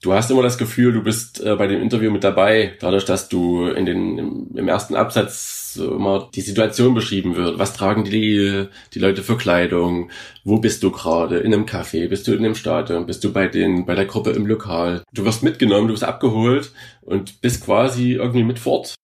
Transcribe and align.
Du 0.00 0.12
hast 0.12 0.30
immer 0.30 0.42
das 0.42 0.58
Gefühl, 0.58 0.92
du 0.92 1.02
bist 1.02 1.44
äh, 1.44 1.56
bei 1.56 1.66
dem 1.66 1.82
Interview 1.82 2.12
mit 2.12 2.22
dabei, 2.22 2.76
dadurch, 2.78 3.04
dass 3.04 3.28
du 3.28 3.66
in 3.66 3.84
den 3.84 4.18
im, 4.18 4.48
im 4.54 4.68
ersten 4.68 4.94
Absatz 4.94 5.76
immer 5.76 6.30
die 6.32 6.40
Situation 6.40 6.94
beschrieben 6.94 7.34
wird. 7.34 7.58
Was 7.58 7.74
tragen 7.74 8.04
die 8.04 8.68
die 8.94 8.98
Leute 9.00 9.24
für 9.24 9.36
Kleidung? 9.36 10.10
Wo 10.44 10.58
bist 10.58 10.84
du 10.84 10.92
gerade? 10.92 11.38
In 11.38 11.52
einem 11.52 11.66
Café? 11.66 12.08
Bist 12.08 12.28
du 12.28 12.32
in 12.32 12.44
einem 12.44 12.54
Stadion? 12.54 13.06
Bist 13.06 13.24
du 13.24 13.32
bei 13.32 13.48
den 13.48 13.86
bei 13.86 13.96
der 13.96 14.06
Gruppe 14.06 14.30
im 14.30 14.46
Lokal? 14.46 15.02
Du 15.12 15.24
wirst 15.24 15.42
mitgenommen, 15.42 15.88
du 15.88 15.94
wirst 15.94 16.04
abgeholt 16.04 16.70
und 17.00 17.40
bist 17.40 17.64
quasi 17.64 18.12
irgendwie 18.12 18.44
mit 18.44 18.60
fort. 18.60 18.94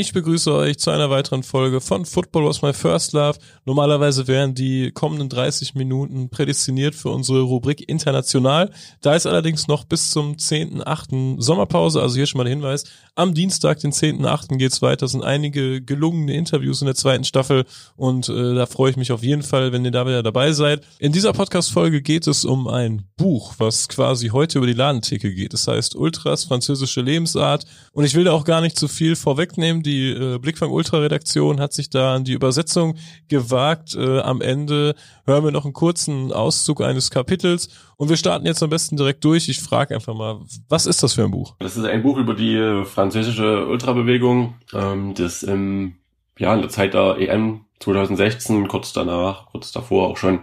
Ich 0.00 0.12
begrüße 0.12 0.54
euch 0.54 0.78
zu 0.78 0.92
einer 0.92 1.10
weiteren 1.10 1.42
Folge 1.42 1.80
von 1.80 2.04
Football 2.04 2.44
Was 2.44 2.62
My 2.62 2.72
First 2.72 3.14
Love. 3.14 3.36
Normalerweise 3.64 4.28
wären 4.28 4.54
die 4.54 4.92
kommenden 4.92 5.28
30 5.28 5.74
Minuten 5.74 6.30
prädestiniert 6.30 6.94
für 6.94 7.08
unsere 7.08 7.40
Rubrik 7.40 7.88
International. 7.88 8.70
Da 9.00 9.16
ist 9.16 9.26
allerdings 9.26 9.66
noch 9.66 9.82
bis 9.82 10.12
zum 10.12 10.36
10.8. 10.36 11.42
Sommerpause, 11.42 12.00
also 12.00 12.14
hier 12.14 12.26
schon 12.26 12.38
mal 12.38 12.44
der 12.44 12.52
Hinweis. 12.52 12.84
Am 13.16 13.34
Dienstag, 13.34 13.80
den 13.80 13.90
10.8. 13.90 14.56
geht's 14.56 14.82
weiter. 14.82 15.06
Es 15.06 15.10
sind 15.10 15.24
einige 15.24 15.82
gelungene 15.82 16.34
Interviews 16.34 16.80
in 16.80 16.86
der 16.86 16.94
zweiten 16.94 17.24
Staffel 17.24 17.64
und 17.96 18.28
äh, 18.28 18.54
da 18.54 18.66
freue 18.66 18.92
ich 18.92 18.96
mich 18.96 19.10
auf 19.10 19.24
jeden 19.24 19.42
Fall, 19.42 19.72
wenn 19.72 19.84
ihr 19.84 19.90
da 19.90 20.06
wieder 20.06 20.22
dabei 20.22 20.52
seid. 20.52 20.84
In 21.00 21.10
dieser 21.10 21.32
Podcast-Folge 21.32 22.02
geht 22.02 22.28
es 22.28 22.44
um 22.44 22.68
ein 22.68 23.02
Buch, 23.16 23.56
was 23.58 23.88
quasi 23.88 24.28
heute 24.28 24.58
über 24.58 24.68
die 24.68 24.74
Ladentheke 24.74 25.34
geht. 25.34 25.54
Das 25.54 25.66
heißt 25.66 25.96
Ultras, 25.96 26.44
französische 26.44 27.00
Lebensart. 27.00 27.64
Und 27.90 28.04
ich 28.04 28.14
will 28.14 28.22
da 28.22 28.30
auch 28.30 28.44
gar 28.44 28.60
nicht 28.60 28.78
zu 28.78 28.86
viel 28.86 29.16
vorwegnehmen 29.16 29.82
die 29.88 30.10
äh, 30.10 30.38
Blickfang 30.38 30.70
Ultra 30.70 30.98
Redaktion 30.98 31.60
hat 31.60 31.72
sich 31.72 31.90
da 31.90 32.14
an 32.14 32.24
die 32.24 32.32
Übersetzung 32.32 32.96
gewagt. 33.28 33.94
Äh, 33.94 34.20
am 34.20 34.40
Ende 34.40 34.94
hören 35.24 35.44
wir 35.44 35.50
noch 35.50 35.64
einen 35.64 35.72
kurzen 35.72 36.32
Auszug 36.32 36.82
eines 36.82 37.10
Kapitels 37.10 37.68
und 37.96 38.08
wir 38.08 38.16
starten 38.16 38.46
jetzt 38.46 38.62
am 38.62 38.70
besten 38.70 38.96
direkt 38.96 39.24
durch. 39.24 39.48
Ich 39.48 39.60
frage 39.60 39.94
einfach 39.94 40.14
mal, 40.14 40.40
was 40.68 40.86
ist 40.86 41.02
das 41.02 41.14
für 41.14 41.24
ein 41.24 41.30
Buch? 41.30 41.54
Das 41.58 41.76
ist 41.76 41.84
ein 41.84 42.02
Buch 42.02 42.18
über 42.18 42.34
die 42.34 42.54
äh, 42.54 42.84
französische 42.84 43.66
Ultrabewegung, 43.66 44.54
ähm, 44.74 45.14
das 45.14 45.42
im, 45.42 45.96
ja, 46.38 46.54
in 46.54 46.60
der 46.60 46.70
Zeit 46.70 46.94
der 46.94 47.16
EM 47.18 47.62
2016, 47.80 48.68
kurz 48.68 48.92
danach, 48.92 49.46
kurz 49.46 49.72
davor 49.72 50.08
auch 50.08 50.16
schon 50.16 50.40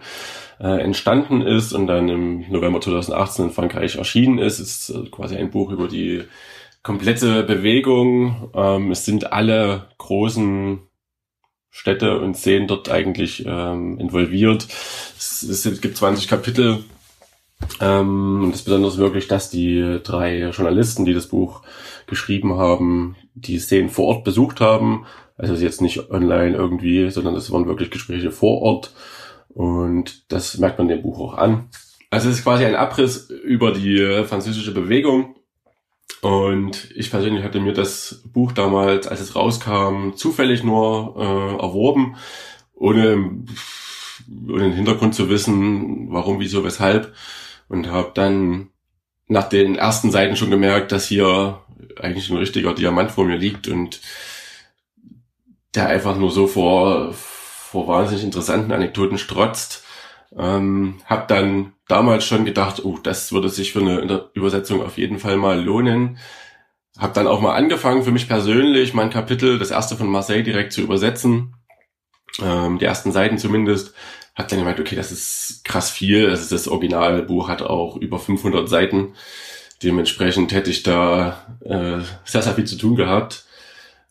äh, 0.59 0.81
entstanden 0.81 1.41
ist 1.41 1.73
und 1.73 1.87
dann 1.87 2.09
im 2.09 2.49
November 2.49 2.81
2018 2.81 3.45
in 3.45 3.51
Frankreich 3.51 3.95
erschienen 3.97 4.39
ist. 4.39 4.59
Es 4.59 4.89
ist 4.89 4.89
äh, 4.89 5.09
quasi 5.09 5.35
ein 5.35 5.51
Buch 5.51 5.71
über 5.71 5.87
die 5.87 6.23
komplette 6.85 7.41
Bewegung. 7.41 8.51
Ähm, 8.53 8.91
es 8.91 9.05
sind 9.05 9.33
alle 9.33 9.87
großen 9.97 10.79
Städte 11.71 12.19
und 12.19 12.37
Szenen 12.37 12.67
dort 12.67 12.89
eigentlich 12.89 13.43
ähm, 13.45 13.99
involviert. 13.99 14.67
Es, 15.17 15.41
es, 15.41 15.81
gibt 15.81 15.97
20 15.97 16.27
Kapitel. 16.27 16.83
Ähm, 17.81 18.43
und 18.43 18.51
das 18.51 18.61
Besondere 18.61 18.91
ist 18.91 18.99
wirklich, 18.99 19.27
dass 19.27 19.49
die 19.49 19.99
drei 20.03 20.51
Journalisten, 20.51 21.05
die 21.05 21.15
das 21.15 21.27
Buch 21.27 21.63
geschrieben 22.05 22.53
haben, 22.53 23.15
die 23.33 23.57
Szenen 23.57 23.89
vor 23.89 24.05
Ort 24.05 24.23
besucht 24.23 24.61
haben. 24.61 25.07
Also 25.37 25.55
jetzt 25.55 25.81
nicht 25.81 26.11
online 26.11 26.55
irgendwie, 26.55 27.09
sondern 27.09 27.33
das 27.33 27.51
waren 27.51 27.65
wirklich 27.65 27.89
Gespräche 27.89 28.29
vor 28.29 28.61
Ort. 28.61 28.93
Und 29.49 30.31
das 30.31 30.59
merkt 30.59 30.77
man 30.77 30.87
dem 30.87 31.01
Buch 31.01 31.19
auch 31.19 31.33
an. 31.33 31.67
Also 32.11 32.29
es 32.29 32.37
ist 32.37 32.43
quasi 32.43 32.63
ein 32.63 32.75
Abriss 32.75 33.27
über 33.27 33.71
die 33.71 34.23
französische 34.27 34.71
Bewegung 34.71 35.35
und 36.21 36.89
ich 36.95 37.11
persönlich 37.11 37.43
hatte 37.43 37.59
mir 37.59 37.73
das 37.73 38.23
Buch 38.25 38.51
damals, 38.51 39.05
als 39.07 39.21
es 39.21 39.35
rauskam, 39.35 40.13
zufällig 40.15 40.63
nur 40.63 41.15
äh, 41.17 41.61
erworben, 41.61 42.15
ohne, 42.73 43.43
ohne 44.49 44.63
den 44.63 44.73
Hintergrund 44.73 45.13
zu 45.13 45.29
wissen, 45.29 46.11
warum, 46.11 46.39
wieso, 46.39 46.63
weshalb. 46.63 47.13
Und 47.67 47.91
habe 47.91 48.11
dann 48.15 48.69
nach 49.27 49.49
den 49.49 49.75
ersten 49.75 50.09
Seiten 50.09 50.35
schon 50.35 50.49
gemerkt, 50.49 50.91
dass 50.91 51.07
hier 51.07 51.61
eigentlich 51.99 52.29
ein 52.31 52.37
richtiger 52.37 52.73
Diamant 52.73 53.11
vor 53.11 53.25
mir 53.25 53.37
liegt 53.37 53.67
und 53.67 54.01
der 55.75 55.87
einfach 55.87 56.17
nur 56.17 56.31
so 56.31 56.47
vor, 56.47 57.13
vor 57.13 57.87
wahnsinnig 57.87 58.23
interessanten 58.23 58.71
Anekdoten 58.71 59.17
strotzt. 59.17 59.84
Ähm, 60.37 60.95
hab 61.05 61.27
dann 61.27 61.73
damals 61.87 62.25
schon 62.25 62.45
gedacht, 62.45 62.83
oh, 62.83 62.97
das 63.01 63.31
würde 63.31 63.49
sich 63.49 63.71
für 63.71 63.79
eine 63.79 64.29
Übersetzung 64.33 64.81
auf 64.81 64.97
jeden 64.97 65.19
Fall 65.19 65.37
mal 65.37 65.61
lohnen. 65.61 66.17
Hab 66.97 67.13
dann 67.13 67.27
auch 67.27 67.41
mal 67.41 67.55
angefangen, 67.55 68.03
für 68.03 68.11
mich 68.11 68.27
persönlich 68.27 68.93
mein 68.93 69.09
Kapitel, 69.09 69.59
das 69.59 69.71
erste 69.71 69.95
von 69.95 70.07
Marseille, 70.07 70.43
direkt 70.43 70.73
zu 70.73 70.81
übersetzen. 70.81 71.55
Ähm, 72.41 72.79
die 72.79 72.85
ersten 72.85 73.11
Seiten 73.11 73.37
zumindest. 73.37 73.93
Hab 74.35 74.49
dann 74.49 74.59
gemeint, 74.59 74.79
okay, 74.79 74.95
das 74.95 75.11
ist 75.11 75.63
krass 75.63 75.89
viel. 75.89 76.29
Das, 76.29 76.41
ist 76.41 76.51
das 76.51 76.67
Originalbuch 76.67 77.47
hat 77.47 77.61
auch 77.61 77.95
über 77.97 78.19
500 78.19 78.67
Seiten. 78.67 79.13
Dementsprechend 79.83 80.51
hätte 80.53 80.69
ich 80.69 80.83
da 80.83 81.57
äh, 81.63 81.99
sehr, 82.25 82.41
sehr 82.41 82.53
viel 82.53 82.65
zu 82.65 82.77
tun 82.77 82.95
gehabt. 82.95 83.45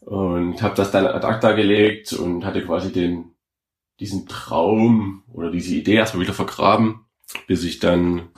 Und 0.00 0.62
habe 0.62 0.74
das 0.74 0.90
dann 0.90 1.06
ad 1.06 1.26
acta 1.26 1.52
gelegt 1.52 2.12
und 2.12 2.44
hatte 2.44 2.62
quasi 2.62 2.92
den 2.92 3.33
diesen 4.00 4.26
Traum 4.26 5.22
oder 5.32 5.50
diese 5.50 5.74
Idee 5.74 5.94
erstmal 5.94 6.22
wieder 6.22 6.34
vergraben, 6.34 7.06
bis 7.46 7.64
ich 7.64 7.78
dann 7.78 8.28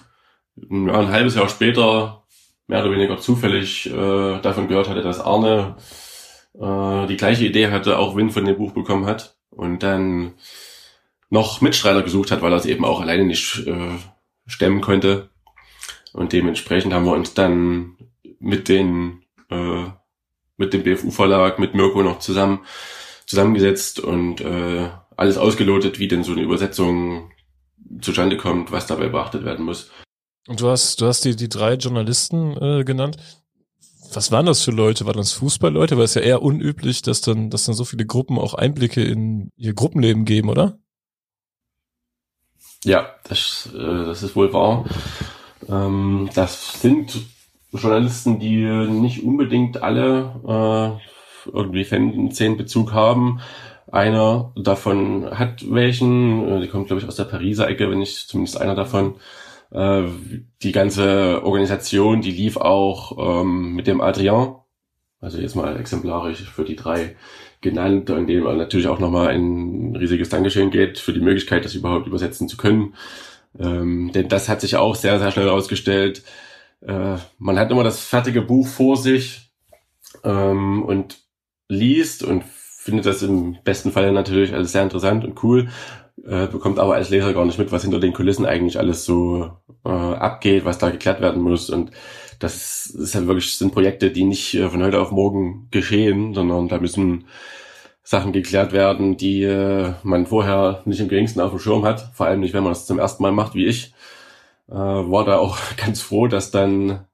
ja, 0.57 0.99
ein 0.99 1.09
halbes 1.09 1.35
Jahr 1.35 1.49
später 1.49 2.25
mehr 2.67 2.83
oder 2.83 2.93
weniger 2.93 3.19
zufällig 3.19 3.87
äh, 3.87 4.41
davon 4.41 4.69
gehört 4.69 4.89
hatte, 4.89 5.03
dass 5.03 5.21
Arne 5.21 5.77
äh, 6.55 7.07
die 7.07 7.17
gleiche 7.17 7.45
Idee 7.45 7.71
hatte, 7.71 7.99
auch 7.99 8.17
Win 8.17 8.31
von 8.31 8.45
dem 8.45 8.57
Buch 8.57 8.73
bekommen 8.73 9.07
hat 9.07 9.37
und 9.51 9.83
dann 9.83 10.35
noch 11.31 11.61
Mitstreiter 11.61 12.03
gesucht 12.03 12.31
hat, 12.31 12.43
weil 12.43 12.53
er 12.53 12.59
es 12.59 12.67
eben 12.67 12.85
auch 12.85 13.01
alleine 13.01 13.25
nicht 13.25 13.67
äh, 13.67 13.97
stemmen 14.47 14.81
konnte. 14.81 15.31
Und 16.13 16.33
dementsprechend 16.33 16.93
haben 16.95 17.05
wir 17.05 17.13
uns 17.13 17.35
dann 17.35 17.97
mit 18.39 18.69
den 18.69 19.23
äh, 19.51 19.85
mit 20.57 20.73
dem 20.73 20.83
BFU-Verlag, 20.83 21.59
mit 21.59 21.75
Mirko 21.75 22.03
noch 22.03 22.19
zusammen 22.19 22.65
zusammengesetzt 23.27 24.01
und 24.01 24.41
äh, 24.41 24.89
alles 25.17 25.39
ausgelotet, 25.39 25.99
wie 25.99 26.09
denn 26.09 26.25
so 26.25 26.33
eine 26.33 26.43
Übersetzung 26.43 27.31
zustande 28.01 28.37
kommt, 28.37 28.73
was 28.73 28.87
dabei 28.87 29.09
beachtet 29.09 29.45
werden 29.45 29.65
muss. 29.65 29.91
Und 30.47 30.61
du 30.61 30.69
hast, 30.69 31.01
du 31.01 31.07
hast 31.07 31.25
die, 31.25 31.35
die 31.35 31.49
drei 31.49 31.75
Journalisten 31.75 32.57
äh, 32.57 32.85
genannt. 32.85 33.17
Was 34.13 34.31
waren 34.31 34.47
das 34.47 34.63
für 34.63 34.71
Leute? 34.71 35.07
Waren 35.07 35.17
das 35.17 35.33
Fußballleute? 35.33 35.97
Weil 35.97 36.05
es 36.05 36.15
ja 36.15 36.23
eher 36.23 36.43
unüblich, 36.43 37.03
dass 37.03 37.21
dann, 37.21 37.51
dass 37.51 37.65
dann 37.65 37.75
so 37.75 37.85
viele 37.85 38.07
Gruppen 38.07 38.39
auch 38.39 38.55
Einblicke 38.55 39.03
in 39.03 39.51
ihr 39.57 39.75
Gruppenleben 39.75 40.25
geben, 40.25 40.49
oder? 40.49 40.79
Ja, 42.85 43.09
das, 43.25 43.69
äh, 43.75 44.07
das 44.07 44.23
ist 44.23 44.37
wohl 44.37 44.53
wahr. 44.53 44.85
Ähm, 45.69 46.31
das 46.35 46.81
sind 46.81 47.19
Journalisten, 47.73 48.39
die 48.39 48.65
nicht 48.65 49.25
unbedingt 49.25 49.83
alle 49.83 51.01
äh, 51.47 51.51
irgendwie 51.51 51.85
Fan-Bezug 51.85 52.93
haben, 52.93 53.41
einer 53.91 54.53
davon 54.57 55.31
hat 55.31 55.65
welchen, 55.71 56.49
äh, 56.49 56.61
die 56.61 56.69
kommt 56.69 56.87
glaube 56.89 57.01
ich 57.01 57.09
aus 57.09 57.17
der 57.17 57.25
Pariser 57.25 57.69
Ecke, 57.69 57.91
wenn 57.91 57.99
nicht 57.99 58.29
zumindest 58.29 58.61
einer 58.61 58.75
davon. 58.75 59.17
Äh, 59.71 60.05
die 60.63 60.73
ganze 60.73 61.43
Organisation, 61.45 62.21
die 62.21 62.31
lief 62.31 62.57
auch 62.57 63.43
ähm, 63.43 63.75
mit 63.75 63.87
dem 63.87 64.01
Adrien, 64.01 64.57
also 65.21 65.39
jetzt 65.39 65.57
mal 65.57 65.79
exemplarisch 65.79 66.43
für 66.43 66.65
die 66.65 66.77
drei 66.77 67.17
genannt, 67.61 68.11
in 68.11 68.27
dem 68.27 68.45
natürlich 68.45 68.87
auch 68.87 68.99
nochmal 68.99 69.29
ein 69.29 69.97
riesiges 69.97 70.29
Dankeschön 70.29 70.71
geht 70.71 70.99
für 70.99 71.13
die 71.13 71.21
Möglichkeit, 71.21 71.65
das 71.65 71.75
überhaupt 71.75 72.07
übersetzen 72.07 72.49
zu 72.49 72.57
können. 72.57 72.95
Ähm, 73.59 74.13
denn 74.13 74.29
das 74.29 74.49
hat 74.49 74.61
sich 74.61 74.77
auch 74.77 74.95
sehr, 74.95 75.19
sehr 75.19 75.31
schnell 75.31 75.47
herausgestellt. 75.47 76.23
Äh, 76.81 77.17
man 77.39 77.59
hat 77.59 77.71
immer 77.71 77.85
das 77.85 78.01
fertige 78.01 78.43
Buch 78.43 78.67
vor 78.69 78.97
sich 78.97 79.51
ähm, 80.23 80.83
und 80.83 81.19
liest 81.69 82.23
und 82.23 82.45
findet 82.87 83.05
das 83.05 83.21
im 83.21 83.57
besten 83.65 83.91
Fall 83.91 84.13
natürlich 84.13 84.55
alles 84.55 84.71
sehr 84.71 84.85
interessant 84.85 85.25
und 85.25 85.43
cool, 85.43 85.69
äh, 86.25 86.47
bekommt 86.47 86.79
aber 86.79 86.95
als 86.95 87.11
Leser 87.11 87.35
gar 87.35 87.45
nicht 87.45 87.59
mit, 87.59 87.73
was 87.73 87.83
hinter 87.83 87.99
den 87.99 88.13
Kulissen 88.13 88.47
eigentlich 88.47 88.79
alles 88.79 89.05
so 89.05 89.51
äh, 89.85 89.89
abgeht, 89.89 90.65
was 90.65 90.79
da 90.79 90.91
geklärt 90.91 91.21
werden 91.21 91.43
muss. 91.43 91.69
Und 91.69 91.91
das 92.39 92.87
ist 92.87 93.17
halt 93.17 93.27
wirklich 93.27 93.59
sind 93.59 93.75
Projekte, 93.75 94.13
die 94.13 94.23
nicht 94.23 94.55
äh, 94.55 94.71
von 94.71 94.85
heute 94.85 95.01
auf 95.01 95.11
morgen 95.11 95.67
geschehen, 95.73 96.33
sondern 96.33 96.69
da 96.69 96.79
müssen 96.79 97.27
Sachen 98.05 98.33
geklärt 98.33 98.73
werden, 98.73 99.17
die 99.17 99.43
äh, 99.43 99.95
man 100.05 100.27
vorher 100.27 100.83
nicht 100.85 101.01
im 101.01 101.09
geringsten 101.09 101.41
auf 101.41 101.51
dem 101.51 101.59
Schirm 101.59 101.85
hat. 101.85 102.13
Vor 102.15 102.27
allem 102.27 102.39
nicht, 102.39 102.55
wenn 102.55 102.63
man 102.63 102.73
das 102.73 102.87
zum 102.87 103.01
ersten 103.01 103.25
Mal 103.25 103.33
macht, 103.33 103.57
wie 103.57 103.67
ich. 103.67 103.95
Äh, 104.69 104.75
war 104.75 105.25
da 105.25 105.39
auch 105.39 105.59
ganz 105.77 106.01
froh, 106.03 106.29
dass 106.29 106.53
dann 106.53 107.05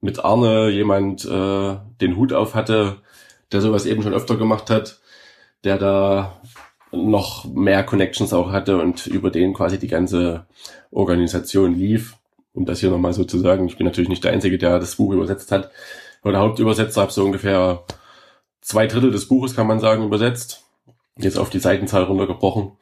mit 0.00 0.24
Arne 0.24 0.70
jemand 0.70 1.24
äh, 1.24 1.76
den 2.00 2.16
Hut 2.16 2.32
auf 2.32 2.54
hatte, 2.54 2.98
der 3.50 3.60
sowas 3.60 3.86
eben 3.86 4.04
schon 4.04 4.14
öfter 4.14 4.36
gemacht 4.36 4.70
hat, 4.70 4.99
der 5.64 5.78
da 5.78 6.40
noch 6.92 7.44
mehr 7.44 7.84
Connections 7.84 8.32
auch 8.32 8.50
hatte 8.50 8.78
und 8.78 9.06
über 9.06 9.30
den 9.30 9.54
quasi 9.54 9.78
die 9.78 9.88
ganze 9.88 10.46
Organisation 10.90 11.74
lief. 11.74 12.16
Um 12.52 12.64
das 12.64 12.80
hier 12.80 12.90
nochmal 12.90 13.12
so 13.12 13.24
zu 13.24 13.38
sagen, 13.38 13.66
ich 13.66 13.76
bin 13.76 13.86
natürlich 13.86 14.08
nicht 14.08 14.24
der 14.24 14.32
Einzige, 14.32 14.58
der 14.58 14.80
das 14.80 14.96
Buch 14.96 15.12
übersetzt 15.12 15.52
hat. 15.52 15.70
Oder 16.24 16.40
Hauptübersetzer 16.40 17.00
habe 17.00 17.12
so 17.12 17.24
ungefähr 17.24 17.84
zwei 18.60 18.86
Drittel 18.86 19.12
des 19.12 19.28
Buches, 19.28 19.54
kann 19.54 19.66
man 19.66 19.80
sagen, 19.80 20.04
übersetzt. 20.04 20.64
Jetzt 21.16 21.38
auf 21.38 21.50
die 21.50 21.60
Seitenzahl 21.60 22.04
runtergebrochen. 22.04 22.72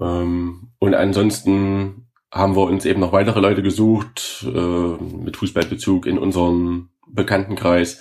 Ähm, 0.00 0.68
und 0.78 0.94
ansonsten 0.94 2.06
haben 2.32 2.56
wir 2.56 2.62
uns 2.62 2.84
eben 2.84 3.00
noch 3.00 3.12
weitere 3.12 3.40
Leute 3.40 3.62
gesucht, 3.62 4.44
äh, 4.46 4.48
mit 4.48 5.36
Fußballbezug 5.36 6.06
in 6.06 6.18
unserem 6.18 6.90
Bekanntenkreis, 7.06 8.00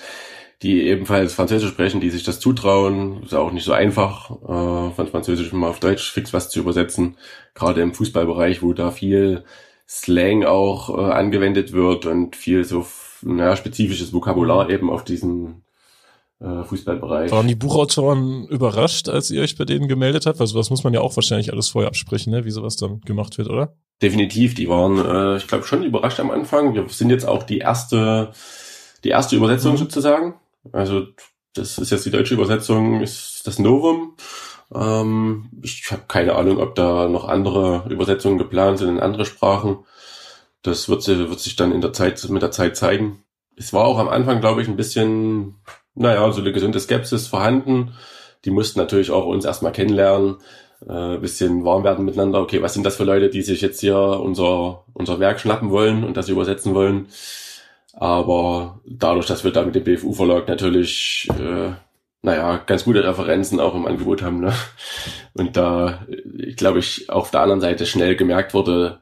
die 0.62 0.84
ebenfalls 0.84 1.34
Französisch 1.34 1.70
sprechen, 1.70 2.02
die 2.02 2.10
sich 2.10 2.24
das 2.24 2.40
zutrauen. 2.40 3.24
Ist 3.24 3.34
auch 3.34 3.52
nicht 3.52 3.64
so 3.64 3.72
einfach, 3.72 4.32
äh, 4.32 4.94
von 4.94 5.08
Französisch 5.08 5.54
mal 5.54 5.70
auf 5.70 5.80
Deutsch 5.80 6.12
fix 6.12 6.34
was 6.34 6.50
zu 6.50 6.60
übersetzen. 6.60 7.18
Gerade 7.54 7.82
im 7.82 7.94
Fußballbereich, 7.94 8.62
wo 8.62 8.74
da 8.74 8.92
viel 8.92 9.44
Slang 9.88 10.44
auch 10.44 10.90
äh, 10.90 11.12
angewendet 11.12 11.72
wird 11.72 12.06
und 12.06 12.36
viel 12.36 12.64
so 12.64 12.86
naja, 13.22 13.56
spezifisches 13.56 14.14
Vokabular 14.14 14.70
eben 14.70 14.90
auf 14.90 15.04
diesen 15.04 15.64
äh, 16.40 16.64
Fußballbereich. 16.64 17.32
Waren 17.32 17.48
die 17.48 17.56
Buchautoren 17.56 18.48
überrascht, 18.48 19.10
als 19.10 19.32
ihr 19.32 19.42
euch 19.42 19.58
bei 19.58 19.66
denen 19.66 19.88
gemeldet 19.88 20.26
habt? 20.26 20.42
Also 20.42 20.60
was 20.60 20.70
muss 20.70 20.84
man 20.84 20.94
ja 20.94 21.02
auch 21.02 21.16
wahrscheinlich 21.16 21.52
alles 21.52 21.70
vorher 21.70 21.88
absprechen, 21.88 22.32
ne? 22.32 22.46
wie 22.46 22.52
sowas 22.52 22.76
dann 22.76 23.02
gemacht 23.02 23.38
wird, 23.38 23.50
oder? 23.50 23.76
Definitiv, 24.02 24.56
die 24.56 24.70
waren, 24.70 24.98
äh, 24.98 25.38
ich 25.38 25.48
glaube, 25.48 25.66
schon 25.66 25.84
überrascht 25.84 26.20
am 26.20 26.32
Anfang. 26.32 26.74
Wir 26.74 26.88
sind 26.90 27.10
jetzt 27.10 27.28
auch 27.28 27.44
die 27.44 27.60
erste, 27.60 28.32
die 29.04 29.10
erste 29.10 29.36
Übersetzung 29.36 29.74
mhm. 29.74 29.78
sozusagen. 29.78 30.36
Also 30.72 31.08
das 31.54 31.78
ist 31.78 31.92
jetzt 31.92 32.06
die 32.06 32.12
deutsche 32.12 32.34
Übersetzung, 32.34 33.02
ist 33.02 33.42
das 33.46 33.60
Novum. 33.60 34.16
Ähm, 34.74 35.50
ich 35.64 35.92
habe 35.92 36.04
keine 36.08 36.36
Ahnung, 36.36 36.60
ob 36.60 36.76
da 36.76 37.08
noch 37.08 37.28
andere 37.28 37.86
Übersetzungen 37.90 38.38
geplant 38.38 38.80
sind 38.80 38.90
in 38.90 39.00
andere 39.00 39.26
Sprachen. 39.26 39.80
Das 40.62 40.90
wird, 40.90 41.08
wird 41.08 41.40
sich 41.40 41.56
dann 41.56 41.72
in 41.72 41.82
der 41.82 41.94
Zeit, 41.94 42.28
mit 42.30 42.42
der 42.42 42.52
Zeit 42.52 42.76
zeigen. 42.78 43.24
Es 43.56 43.74
war 43.74 43.86
auch 43.86 43.98
am 43.98 44.10
Anfang, 44.10 44.42
glaube 44.42 44.62
ich, 44.62 44.68
ein 44.68 44.76
bisschen, 44.76 45.56
naja, 45.96 46.32
so 46.32 46.42
eine 46.42 46.52
gesunde 46.52 46.80
Skepsis 46.80 47.28
vorhanden. 47.28 47.94
Die 48.46 48.52
mussten 48.52 48.80
natürlich 48.80 49.12
auch 49.12 49.26
uns 49.26 49.46
erstmal 49.46 49.72
kennenlernen, 49.72 50.38
äh, 50.88 51.18
bisschen 51.18 51.66
warm 51.66 51.84
werden 51.84 52.06
miteinander. 52.06 52.42
Okay, 52.42 52.62
was 52.62 52.74
sind 52.74 52.86
das 52.86 52.96
für 52.96 53.04
Leute, 53.04 53.30
die 53.30 53.42
sich 53.42 53.62
jetzt 53.62 53.82
hier 53.82 53.98
unser, 53.98 54.86
unser 54.94 55.20
Werk 55.20 55.40
schnappen 55.40 55.72
wollen 55.72 56.04
und 56.04 56.16
das 56.16 56.30
übersetzen 56.30 56.74
wollen? 56.74 57.08
Aber 57.94 58.82
dadurch, 58.86 59.26
dass 59.26 59.44
wir 59.44 59.52
da 59.52 59.64
mit 59.64 59.76
dem 59.76 59.84
BFU-Verlag 59.84 60.48
natürlich, 60.48 61.28
äh, 61.40 61.72
naja, 62.22 62.58
ganz 62.66 62.84
gute 62.84 63.04
Referenzen 63.04 63.60
auch 63.60 63.76
im 63.76 63.86
Angebot 63.86 64.22
haben, 64.22 64.40
ne? 64.40 64.54
Und 65.34 65.58
da, 65.58 66.06
glaube 66.56 66.80
ich, 66.80 67.10
auf 67.10 67.32
der 67.32 67.42
anderen 67.42 67.62
Seite 67.62 67.86
schnell 67.86 68.16
gemerkt 68.16 68.54
wurde, 68.54 69.00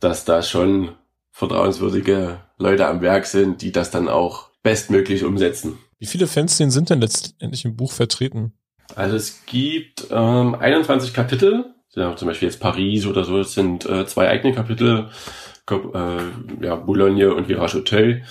dass 0.00 0.24
da 0.24 0.42
schon 0.42 0.92
vertrauenswürdige 1.30 2.40
Leute 2.58 2.86
am 2.86 3.00
Werk 3.00 3.26
sind, 3.26 3.62
die 3.62 3.72
das 3.72 3.90
dann 3.90 4.08
auch 4.08 4.50
bestmöglich 4.62 5.24
umsetzen. 5.24 5.78
Wie 5.98 6.06
viele 6.06 6.26
Fanszenen 6.26 6.70
sind 6.70 6.90
denn 6.90 7.00
letztendlich 7.00 7.64
im 7.64 7.76
Buch 7.76 7.92
vertreten? 7.92 8.52
Also 8.94 9.16
es 9.16 9.44
gibt 9.46 10.06
ähm, 10.10 10.54
21 10.54 11.14
Kapitel, 11.14 11.64
ja, 11.94 12.14
zum 12.16 12.28
Beispiel 12.28 12.48
jetzt 12.48 12.60
Paris 12.60 13.06
oder 13.06 13.24
so, 13.24 13.38
es 13.38 13.54
sind 13.54 13.86
äh, 13.86 14.06
zwei 14.06 14.28
eigene 14.28 14.54
Kapitel 14.54 15.10
äh, 15.70 16.64
ja, 16.64 16.76
Boulogne 16.76 17.34
und 17.34 17.48
Virage 17.48 17.78
Hotel. 17.78 18.22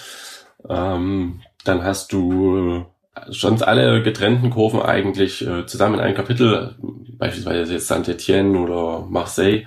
Ähm, 0.69 1.41
dann 1.63 1.83
hast 1.83 2.13
du 2.13 2.85
sonst 3.27 3.61
alle 3.61 4.01
getrennten 4.01 4.49
Kurven 4.49 4.81
eigentlich 4.81 5.45
äh, 5.45 5.65
zusammen 5.65 5.95
in 5.95 6.01
einem 6.01 6.15
Kapitel, 6.15 6.75
beispielsweise 7.17 7.73
jetzt 7.73 7.87
Saint-Etienne 7.87 8.57
oder 8.59 9.05
Marseille. 9.09 9.65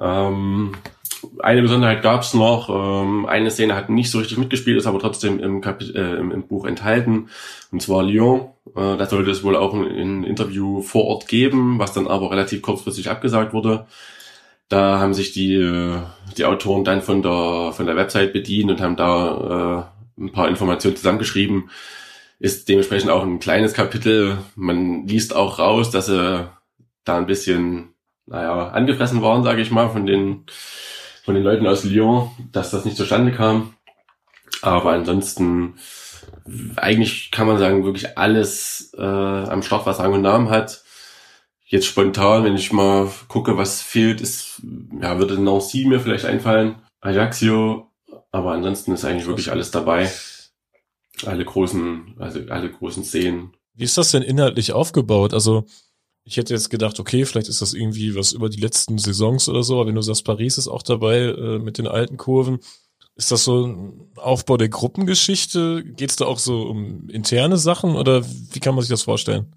Ähm, 0.00 0.72
eine 1.40 1.62
Besonderheit 1.62 2.02
gab 2.02 2.22
es 2.22 2.34
noch, 2.34 2.68
ähm, 2.68 3.26
eine 3.26 3.50
Szene 3.50 3.74
hat 3.74 3.88
nicht 3.88 4.10
so 4.10 4.18
richtig 4.18 4.38
mitgespielt, 4.38 4.76
ist 4.76 4.86
aber 4.86 4.98
trotzdem 4.98 5.40
im, 5.40 5.60
Kapi 5.60 5.92
äh, 5.92 6.16
im, 6.16 6.30
im, 6.30 6.46
Buch 6.46 6.66
enthalten, 6.66 7.28
und 7.72 7.82
zwar 7.82 8.02
Lyon. 8.02 8.48
Äh, 8.74 8.96
da 8.96 9.06
sollte 9.06 9.30
es 9.30 9.42
wohl 9.42 9.56
auch 9.56 9.74
ein, 9.74 9.86
ein, 9.86 10.24
Interview 10.24 10.82
vor 10.82 11.04
Ort 11.04 11.28
geben, 11.28 11.78
was 11.78 11.92
dann 11.92 12.06
aber 12.06 12.30
relativ 12.30 12.62
kurzfristig 12.62 13.10
abgesagt 13.10 13.52
wurde. 13.52 13.86
Da 14.68 14.98
haben 14.98 15.14
sich 15.14 15.32
die, 15.32 15.96
die 16.36 16.44
Autoren 16.44 16.84
dann 16.84 17.02
von 17.02 17.22
der, 17.22 17.72
von 17.72 17.86
der 17.86 17.96
Website 17.96 18.32
bedient 18.32 18.70
und 18.70 18.80
haben 18.80 18.96
da 18.96 19.90
äh, 20.18 20.22
ein 20.22 20.32
paar 20.32 20.48
Informationen 20.48 20.96
zusammengeschrieben. 20.96 21.70
Ist 22.38 22.68
dementsprechend 22.68 23.10
auch 23.10 23.22
ein 23.22 23.38
kleines 23.38 23.74
Kapitel. 23.74 24.38
Man 24.56 25.06
liest 25.06 25.34
auch 25.34 25.58
raus, 25.58 25.90
dass 25.90 26.06
sie 26.06 26.48
da 27.04 27.16
ein 27.16 27.26
bisschen, 27.26 27.94
naja, 28.26 28.68
angefressen 28.70 29.22
waren, 29.22 29.44
sage 29.44 29.62
ich 29.62 29.70
mal, 29.70 29.88
von 29.88 30.04
den, 30.04 30.44
von 31.24 31.34
den 31.34 31.44
Leuten 31.44 31.66
aus 31.66 31.84
Lyon, 31.84 32.30
dass 32.52 32.70
das 32.70 32.84
nicht 32.84 32.96
zustande 32.96 33.32
kam. 33.32 33.74
Aber 34.62 34.92
ansonsten, 34.92 35.74
eigentlich 36.76 37.30
kann 37.30 37.46
man 37.46 37.58
sagen, 37.58 37.84
wirklich 37.84 38.18
alles 38.18 38.92
äh, 38.98 39.02
am 39.02 39.62
Start, 39.62 39.86
was 39.86 40.00
Rang 40.00 40.12
und 40.12 40.22
Namen 40.22 40.50
hat. 40.50 40.82
Jetzt 41.68 41.86
spontan, 41.86 42.44
wenn 42.44 42.54
ich 42.54 42.72
mal 42.72 43.10
gucke, 43.26 43.56
was 43.56 43.82
fehlt, 43.82 44.20
ist, 44.20 44.62
ja, 45.00 45.18
würde 45.18 45.40
Nancy 45.40 45.84
mir 45.84 45.98
vielleicht 45.98 46.24
einfallen, 46.24 46.76
Ajaxio, 47.00 47.90
aber 48.30 48.52
ansonsten 48.52 48.92
ist 48.92 49.04
eigentlich 49.04 49.26
wirklich 49.26 49.50
alles 49.50 49.72
dabei. 49.72 50.10
Alle 51.24 51.44
großen, 51.44 52.14
also 52.18 52.40
alle 52.50 52.70
großen 52.70 53.02
Szenen. 53.02 53.52
Wie 53.74 53.84
ist 53.84 53.98
das 53.98 54.10
denn 54.10 54.22
inhaltlich 54.22 54.72
aufgebaut? 54.72 55.34
Also, 55.34 55.64
ich 56.24 56.36
hätte 56.36 56.54
jetzt 56.54 56.70
gedacht, 56.70 57.00
okay, 57.00 57.24
vielleicht 57.24 57.48
ist 57.48 57.62
das 57.62 57.72
irgendwie 57.72 58.14
was 58.14 58.32
über 58.32 58.48
die 58.48 58.60
letzten 58.60 58.98
Saisons 58.98 59.48
oder 59.48 59.62
so, 59.62 59.76
aber 59.76 59.88
wenn 59.88 59.94
du 59.94 60.02
sagst, 60.02 60.24
Paris 60.24 60.58
ist 60.58 60.68
auch 60.68 60.82
dabei 60.82 61.18
äh, 61.18 61.58
mit 61.58 61.78
den 61.78 61.86
alten 61.86 62.16
Kurven, 62.16 62.58
ist 63.16 63.32
das 63.32 63.44
so 63.44 63.66
ein 63.66 64.10
Aufbau 64.16 64.56
der 64.56 64.68
Gruppengeschichte? 64.68 65.82
Geht 65.84 66.10
es 66.10 66.16
da 66.16 66.26
auch 66.26 66.38
so 66.38 66.62
um 66.62 67.08
interne 67.08 67.56
Sachen 67.56 67.96
oder 67.96 68.24
wie 68.52 68.60
kann 68.60 68.74
man 68.74 68.82
sich 68.82 68.90
das 68.90 69.02
vorstellen? 69.02 69.54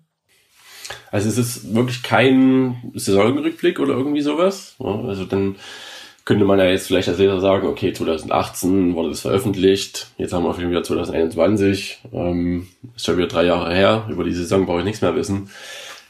Also 1.12 1.30
es 1.30 1.38
ist 1.38 1.74
wirklich 1.74 2.04
kein 2.04 2.92
Saisonrückblick 2.94 3.80
oder 3.80 3.94
irgendwie 3.94 4.22
sowas. 4.22 4.76
Also 4.80 5.26
dann 5.26 5.56
könnte 6.30 6.46
man 6.46 6.60
ja 6.60 6.66
jetzt 6.66 6.88
vielleicht 6.88 7.10
als 7.10 7.18
Leser 7.18 7.40
sagen, 7.40 7.68
okay, 7.68 7.92
2018 7.92 8.94
wurde 8.94 9.10
das 9.10 9.22
veröffentlicht, 9.22 10.12
jetzt 10.18 10.32
haben 10.32 10.44
wir 10.44 10.50
auf 10.50 10.60
jeden 10.60 10.72
Fall 10.72 10.86
2021, 10.86 12.02
ähm, 12.14 12.68
ist 12.96 13.08
schon 13.08 13.18
wieder 13.18 13.28
drei 13.28 13.46
Jahre 13.46 13.74
her, 13.74 14.06
über 14.10 14.24
die 14.24 14.34
Saison 14.34 14.68
brauche 14.68 14.80
ich 14.80 14.86
nichts 14.86 15.02
mehr 15.02 15.16
wissen. 15.16 15.50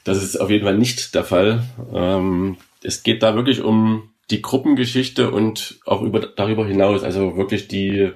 Das 0.04 0.22
ist 0.22 0.36
auf 0.36 0.50
jeden 0.50 0.66
Fall 0.66 0.78
nicht 0.78 1.16
der 1.16 1.24
Fall. 1.24 1.64
Ähm, 1.94 2.58
es 2.84 3.04
geht 3.04 3.24
da 3.24 3.36
wirklich 3.36 3.62
um 3.62 4.10
die 4.30 4.42
Gruppengeschichte 4.42 5.31
und 5.31 5.80
auch 5.86 6.02
über, 6.02 6.19
darüber 6.19 6.66
hinaus, 6.68 7.04
also 7.04 7.38
wirklich 7.38 7.69
die, 7.69 8.12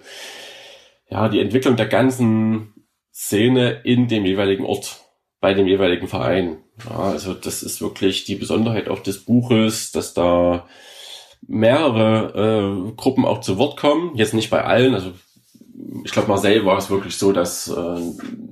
ja, 1.09 1.29
die 1.29 1.39
Entwicklung 1.39 1.77
der 1.77 1.87
ganzen 1.87 2.73
Szene 3.13 3.81
in 3.83 4.07
dem 4.07 4.25
jeweiligen 4.25 4.65
Ort 4.65 5.02
bei 5.43 5.53
dem 5.53 5.67
jeweiligen 5.67 6.07
Verein. 6.07 6.63
Ja, 6.89 6.99
also 6.99 7.33
das 7.33 7.63
ist 7.63 7.81
wirklich 7.81 8.23
die 8.23 8.35
Besonderheit 8.35 8.87
auch 8.87 8.99
des 8.99 9.25
Buches, 9.25 9.91
dass 9.91 10.13
da 10.13 10.65
mehrere 11.45 12.87
äh, 12.87 12.95
Gruppen 12.95 13.25
auch 13.25 13.41
zu 13.41 13.57
Wort 13.57 13.75
kommen. 13.75 14.15
Jetzt 14.15 14.33
nicht 14.33 14.49
bei 14.49 14.63
allen, 14.63 14.93
also 14.93 15.11
ich 16.05 16.13
glaube 16.13 16.29
Marseille 16.29 16.63
war 16.63 16.77
es 16.77 16.89
wirklich 16.89 17.17
so, 17.17 17.33
dass 17.33 17.67
äh, 17.67 17.99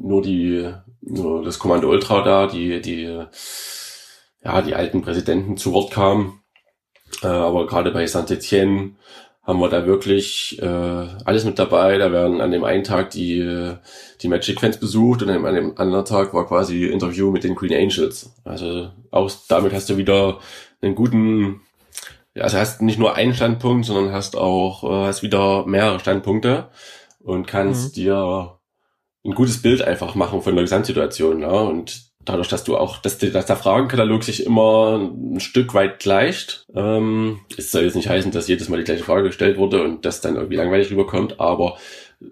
nur 0.01 0.21
die 0.21 0.69
nur 1.00 1.45
das 1.45 1.60
Kommando 1.60 1.89
Ultra 1.89 2.24
da, 2.24 2.48
die 2.48 2.81
die 2.81 3.24
ja 4.43 4.62
die 4.62 4.75
alten 4.75 5.01
Präsidenten 5.01 5.55
zu 5.55 5.71
Wort 5.71 5.93
kamen. 5.93 6.41
Äh, 7.24 7.27
aber 7.27 7.67
gerade 7.67 7.91
bei 7.91 8.05
Saint-Etienne 8.05 8.98
haben 9.51 9.60
wir 9.60 9.70
da 9.70 9.86
wirklich 9.86 10.62
äh, 10.62 10.65
alles 10.65 11.43
mit 11.43 11.60
dabei. 11.60 11.98
Da 11.98 12.12
werden 12.12 12.39
an 12.39 12.51
dem 12.51 12.63
einen 12.63 12.86
Tag 12.86 13.10
die, 13.10 13.75
die 14.22 14.27
Magic 14.29 14.62
Fans 14.62 14.77
besucht 14.77 15.22
und 15.22 15.29
an 15.29 15.55
dem 15.55 15.77
anderen 15.77 16.05
Tag 16.05 16.34
war 16.34 16.48
quasi 16.48 16.86
Interview 16.86 17.31
mit 17.31 17.43
den 17.43 17.55
Queen 17.55 17.74
Angels. 17.74 18.34
Also 18.46 18.89
auch 19.12 19.29
damit 19.50 19.74
hast 19.74 19.89
du 19.89 19.98
wieder 19.98 20.39
einen 20.81 20.96
guten, 20.96 21.60
also 22.34 22.58
hast 22.58 22.81
nicht 22.81 22.98
nur 22.98 23.15
einen 23.15 23.34
Standpunkt, 23.34 23.86
sondern 23.86 24.13
hast 24.13 24.38
auch 24.38 24.86
äh, 24.86 25.08
hast 25.08 25.22
wieder 25.22 25.65
mehrere 25.65 26.00
Standpunkte 26.00 26.70
und 27.20 27.46
kannst 27.46 27.98
mhm. 27.98 28.01
dir 28.01 28.60
ein 29.25 29.36
gutes 29.36 29.62
Bild 29.62 29.81
einfach 29.81 30.15
machen 30.15 30.41
von 30.41 30.55
der 30.55 30.63
Gesamtsituation. 30.63 31.41
Ja? 31.41 31.50
Und 31.50 32.11
dadurch, 32.25 32.48
dass 32.48 32.63
du 32.63 32.78
auch, 32.78 32.98
dass, 32.98 33.18
dass 33.18 33.46
der 33.46 33.56
Fragenkatalog 33.56 34.24
sich 34.24 34.46
immer 34.46 35.00
ein 35.00 35.40
Stück 35.40 35.74
weit 35.74 36.00
gleicht. 36.00 36.66
Ähm, 36.75 37.40
es 37.58 37.72
soll 37.72 37.84
jetzt 37.84 37.96
nicht 37.96 38.10
heißen, 38.10 38.32
dass 38.32 38.48
jedes 38.48 38.70
Mal 38.70 38.78
die 38.78 38.84
gleiche 38.84 39.04
Frage 39.04 39.24
gestellt 39.28 39.58
wurde 39.58 39.84
und 39.84 40.06
das 40.06 40.22
dann 40.22 40.36
irgendwie 40.36 40.56
langweilig 40.56 40.92
rüberkommt, 40.92 41.40
aber 41.40 41.78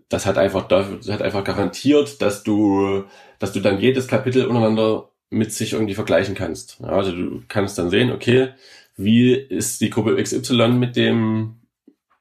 das 0.08 0.26
hat 0.26 0.38
einfach, 0.38 0.68
das 0.68 1.10
hat 1.10 1.22
einfach 1.22 1.44
garantiert, 1.44 2.22
dass 2.22 2.44
du, 2.44 3.06
dass 3.40 3.52
du 3.52 3.60
dann 3.60 3.80
jedes 3.80 4.08
Kapitel 4.08 4.46
untereinander 4.46 5.10
mit 5.32 5.54
sich 5.54 5.74
irgendwie 5.74 5.96
vergleichen 5.96 6.36
kannst. 6.36 6.78
Ja, 6.82 6.90
also 6.90 7.12
du 7.12 7.44
kannst 7.48 7.78
dann 7.78 7.90
sehen, 7.90 8.12
okay, 8.12 8.50
wie 8.98 9.34
ist 9.34 9.82
die 9.82 9.90
Gruppe 9.90 10.22
XY 10.22 10.70
mit 10.70 10.96
dem 10.96 11.59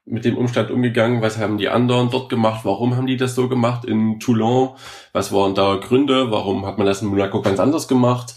mit 0.09 0.25
dem 0.25 0.37
Umstand 0.37 0.71
umgegangen? 0.71 1.21
Was 1.21 1.37
haben 1.37 1.57
die 1.57 1.69
anderen 1.69 2.09
dort 2.09 2.29
gemacht? 2.29 2.61
Warum 2.63 2.95
haben 2.95 3.07
die 3.07 3.17
das 3.17 3.35
so 3.35 3.47
gemacht 3.47 3.85
in 3.85 4.19
Toulon? 4.19 4.71
Was 5.13 5.31
waren 5.31 5.55
da 5.55 5.75
Gründe? 5.75 6.31
Warum 6.31 6.65
hat 6.65 6.77
man 6.77 6.87
das 6.87 7.01
in 7.01 7.07
Monaco 7.07 7.41
ganz 7.41 7.59
anders 7.59 7.87
gemacht? 7.87 8.33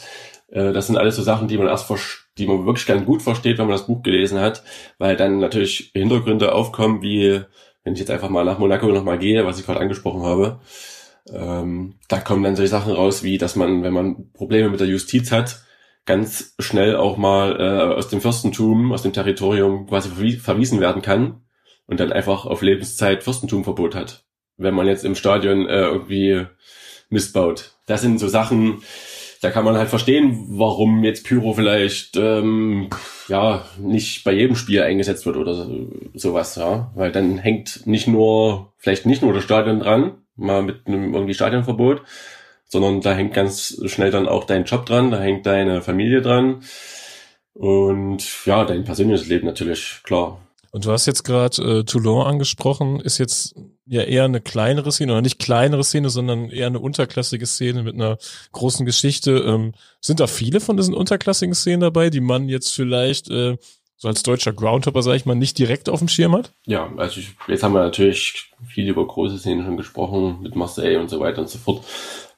Äh, 0.49 0.73
das 0.73 0.87
sind 0.87 0.97
alles 0.97 1.17
so 1.17 1.23
Sachen, 1.23 1.49
die 1.49 1.59
man 1.59 1.67
erst, 1.67 1.91
die 2.39 2.47
man 2.47 2.67
wirklich 2.67 2.87
ganz 2.87 3.05
gut 3.05 3.23
versteht, 3.23 3.59
wenn 3.59 3.67
man 3.67 3.77
das 3.77 3.87
Buch 3.87 4.03
gelesen 4.03 4.39
hat, 4.39 4.63
weil 4.99 5.17
dann 5.17 5.39
natürlich 5.39 5.91
Hintergründe 5.95 6.55
aufkommen, 6.55 7.03
wie 7.03 7.41
wenn 7.85 7.95
ich 7.95 8.01
jetzt 8.01 8.11
einfach 8.11 8.29
mal 8.29 8.45
nach 8.45 8.59
Monaco 8.59 8.87
nochmal 8.87 9.19
gehe, 9.19 9.45
was 9.45 9.59
ich 9.59 9.67
gerade 9.67 9.81
angesprochen 9.81 10.23
habe, 10.23 10.61
ähm, 11.33 11.95
da 12.09 12.19
kommen 12.21 12.43
dann 12.43 12.57
solche 12.57 12.71
Sachen 12.71 12.93
raus, 12.93 13.23
wie 13.23 13.39
dass 13.39 13.57
man, 13.57 13.83
wenn 13.83 13.93
man 13.93 14.31
Probleme 14.33 14.69
mit 14.69 14.81
der 14.81 14.87
Justiz 14.87 15.33
hat, 15.33 15.63
ganz 16.05 16.55
schnell 16.59 16.97
auch 16.97 17.17
mal 17.17 17.61
äh, 17.61 17.95
aus 17.95 18.09
dem 18.09 18.21
Fürstentum, 18.21 18.93
aus 18.93 19.03
dem 19.03 19.13
Territorium 19.13 19.87
quasi 19.87 20.11
verwiesen 20.37 20.81
werden 20.81 21.03
kann 21.03 21.43
und 21.87 22.01
dann 22.01 22.13
einfach 22.13 22.47
auf 22.47 22.63
Lebenszeit 22.63 23.23
Fürstentumverbot 23.23 23.95
hat, 23.95 24.25
wenn 24.57 24.75
man 24.75 24.87
jetzt 24.87 25.05
im 25.05 25.15
Stadion 25.15 25.69
äh, 25.69 25.83
irgendwie 25.83 26.47
missbaut. 27.11 27.73
Das 27.87 28.01
sind 28.01 28.19
so 28.19 28.29
Sachen, 28.29 28.83
da 29.43 29.51
kann 29.51 29.65
man 29.65 29.77
halt 29.77 29.89
verstehen, 29.89 30.47
warum 30.51 31.03
jetzt 31.05 31.25
Pyro 31.25 31.53
vielleicht 31.53 32.17
ähm, 32.17 32.91
ja 33.29 33.65
nicht 33.79 34.25
bei 34.25 34.33
jedem 34.33 34.57
Spiel 34.57 34.83
eingesetzt 34.83 35.27
wird 35.27 35.37
oder 35.37 35.69
sowas, 36.15 36.57
ja, 36.57 36.93
weil 36.95 37.13
dann 37.13 37.39
hängt 37.39 37.87
nicht 37.87 38.07
nur 38.07 38.73
vielleicht 38.79 39.05
nicht 39.05 39.23
nur 39.23 39.33
das 39.33 39.45
Stadion 39.45 39.81
dran, 39.81 40.15
mal 40.37 40.63
mit 40.63 40.87
einem 40.87 41.13
irgendwie 41.13 41.35
Stadionverbot, 41.35 42.03
sondern 42.65 43.01
da 43.01 43.13
hängt 43.15 43.35
ganz 43.35 43.83
schnell 43.87 44.11
dann 44.11 44.29
auch 44.29 44.45
dein 44.45 44.65
Job 44.65 44.87
dran, 44.87 45.11
da 45.11 45.21
hängt 45.21 45.45
deine 45.45 45.83
Familie 45.83 46.23
dran 46.23 46.63
und 47.53 48.47
ja, 48.47 48.65
dein 48.65 48.85
persönliches 48.85 49.29
Leben 49.29 49.47
natürlich, 49.47 50.01
klar. 50.05 50.41
Und 50.73 50.87
du 50.87 50.91
hast 50.91 51.05
jetzt 51.05 51.23
gerade 51.23 51.81
äh, 51.81 51.85
Toulon 51.85 52.27
angesprochen, 52.27 52.99
ist 52.99 53.19
jetzt 53.19 53.55
ja 53.85 54.03
eher 54.03 54.25
eine 54.25 54.41
kleinere 54.41 54.91
Szene 54.91 55.13
oder 55.13 55.21
nicht 55.21 55.39
kleinere 55.39 55.85
Szene, 55.85 56.09
sondern 56.09 56.49
eher 56.49 56.67
eine 56.67 56.81
unterklassige 56.81 57.45
Szene 57.45 57.83
mit 57.83 57.95
einer 57.95 58.17
großen 58.53 58.87
Geschichte. 58.87 59.33
Ähm, 59.33 59.75
sind 60.01 60.19
da 60.19 60.27
viele 60.27 60.61
von 60.61 60.79
diesen 60.79 60.95
unterklassigen 60.95 61.55
Szenen 61.55 61.83
dabei, 61.83 62.09
die 62.09 62.23
man 62.23 62.49
jetzt 62.49 62.75
vielleicht 62.75 63.31
äh, 63.31 63.59
so 63.97 64.09
als 64.09 64.23
deutscher 64.23 64.55
Groundhopper, 64.55 65.03
sage 65.03 65.19
ich 65.19 65.27
mal, 65.27 65.35
nicht 65.35 65.59
direkt 65.59 65.91
auf 65.91 65.99
dem 65.99 66.09
Schirm 66.09 66.35
hat? 66.35 66.53
Ja, 66.65 66.91
also 66.97 67.21
ich, 67.21 67.35
jetzt 67.49 67.63
haben 67.63 67.75
wir 67.75 67.83
natürlich 67.83 68.51
viel 68.67 68.89
über 68.89 69.07
große 69.07 69.39
Szenen 69.39 69.67
schon 69.67 69.77
gesprochen, 69.77 70.41
mit 70.41 70.57
Marseille 70.57 70.99
und 70.99 71.11
so 71.11 71.21
weiter 71.21 71.43
und 71.43 71.51
so 71.51 71.59
fort. 71.59 71.85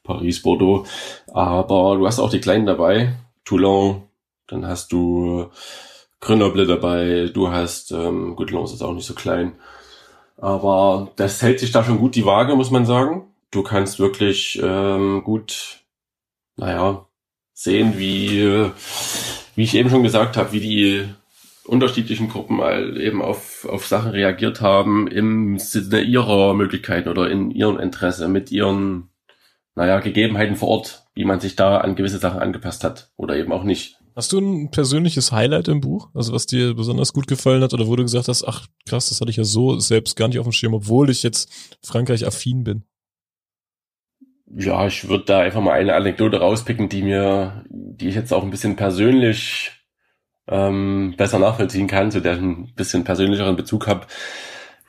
Paris, 0.03 0.43
Bordeaux. 0.43 0.87
Aber 1.29 1.97
du 1.97 2.07
hast 2.07 2.19
auch 2.19 2.31
die 2.31 2.41
Kleinen 2.41 2.67
dabei. 2.67 3.15
Toulon, 3.45 4.03
dann 4.49 4.67
hast 4.67 4.93
du 4.93 5.51
Grenoble 6.25 6.67
dabei, 6.67 7.31
du 7.33 7.51
hast, 7.51 7.93
ähm, 7.93 8.35
gut, 8.35 8.51
Lens 8.51 8.73
ist 8.73 8.83
auch 8.83 8.95
nicht 8.95 9.07
so 9.07 9.15
klein. 9.15 9.53
Aber 10.39 11.13
das 11.17 11.43
hält 11.43 11.61
sich 11.61 11.71
da 11.71 11.85
schon 11.85 11.99
gut 11.99 12.15
die 12.15 12.25
Waage, 12.25 12.57
muss 12.57 12.71
man 12.71 12.87
sagen. 12.87 13.27
Du 13.51 13.63
kannst 13.63 13.99
wirklich 13.99 14.61
ähm, 14.63 15.23
gut, 15.23 15.81
naja, 16.57 17.07
sehen, 17.53 17.99
wie, 17.99 18.71
wie 19.55 19.63
ich 19.63 19.75
eben 19.75 19.91
schon 19.91 20.03
gesagt 20.03 20.37
habe, 20.37 20.53
wie 20.53 20.61
die 20.61 21.09
unterschiedlichen 21.67 22.29
Gruppen 22.29 22.61
eben 22.97 23.23
auf, 23.23 23.67
auf 23.69 23.87
Sachen 23.87 24.11
reagiert 24.11 24.61
haben 24.61 25.07
im 25.09 25.59
Sinne 25.59 26.01
ihrer 26.01 26.55
Möglichkeiten 26.55 27.09
oder 27.09 27.31
in 27.31 27.51
ihrem 27.51 27.79
Interesse, 27.79 28.29
mit 28.29 28.51
ihren 28.51 29.11
naja, 29.75 30.01
Gegebenheiten 30.01 30.57
vor 30.57 30.69
Ort, 30.69 31.05
wie 31.15 31.25
man 31.25 31.41
sich 31.41 31.57
da 31.57 31.79
an 31.79 31.97
gewisse 31.97 32.19
Sachen 32.19 32.41
angepasst 32.41 32.83
hat 32.83 33.11
oder 33.17 33.37
eben 33.37 33.53
auch 33.53 33.65
nicht. 33.65 33.99
Hast 34.17 34.33
du 34.33 34.39
ein 34.39 34.71
persönliches 34.71 35.33
Highlight 35.33 35.67
im 35.67 35.81
Buch, 35.81 36.09
also 36.15 36.33
was 36.33 36.47
dir 36.47 36.75
besonders 36.75 37.13
gut 37.13 37.27
gefallen 37.27 37.63
hat 37.63 37.75
oder 37.75 37.89
wo 37.89 37.97
du 37.97 38.05
gesagt 38.05 38.29
hast, 38.29 38.45
ach 38.45 38.69
krass, 38.89 39.09
das 39.09 39.21
hatte 39.21 39.31
ich 39.31 39.37
ja 39.37 39.45
so 39.45 39.81
selbst 39.81 40.17
gar 40.17 40.29
nicht 40.29 40.39
auf 40.39 40.47
dem 40.47 40.53
Schirm, 40.53 40.75
obwohl 40.75 41.11
ich 41.11 41.25
jetzt 41.25 41.51
Frankreich 41.83 42.25
affin 42.25 42.63
bin? 42.63 42.85
Ja, 44.57 44.87
ich 44.87 45.09
würde 45.09 45.25
da 45.25 45.41
einfach 45.41 45.61
mal 45.61 45.73
eine 45.73 45.95
Anekdote 45.95 46.39
rauspicken, 46.39 46.89
die 46.89 47.03
mir, 47.03 47.65
die 47.69 48.09
ich 48.09 48.15
jetzt 48.15 48.33
auch 48.33 48.45
ein 48.45 48.51
bisschen 48.51 48.77
persönlich 48.77 49.73
ähm, 50.47 51.15
besser 51.17 51.41
nachvollziehen 51.41 51.89
kann, 51.89 52.13
zu 52.13 52.21
der 52.21 52.35
ich 52.35 52.41
ein 52.41 52.73
bisschen 52.77 53.03
persönlicheren 53.03 53.57
Bezug 53.57 53.89
habe 53.89 54.07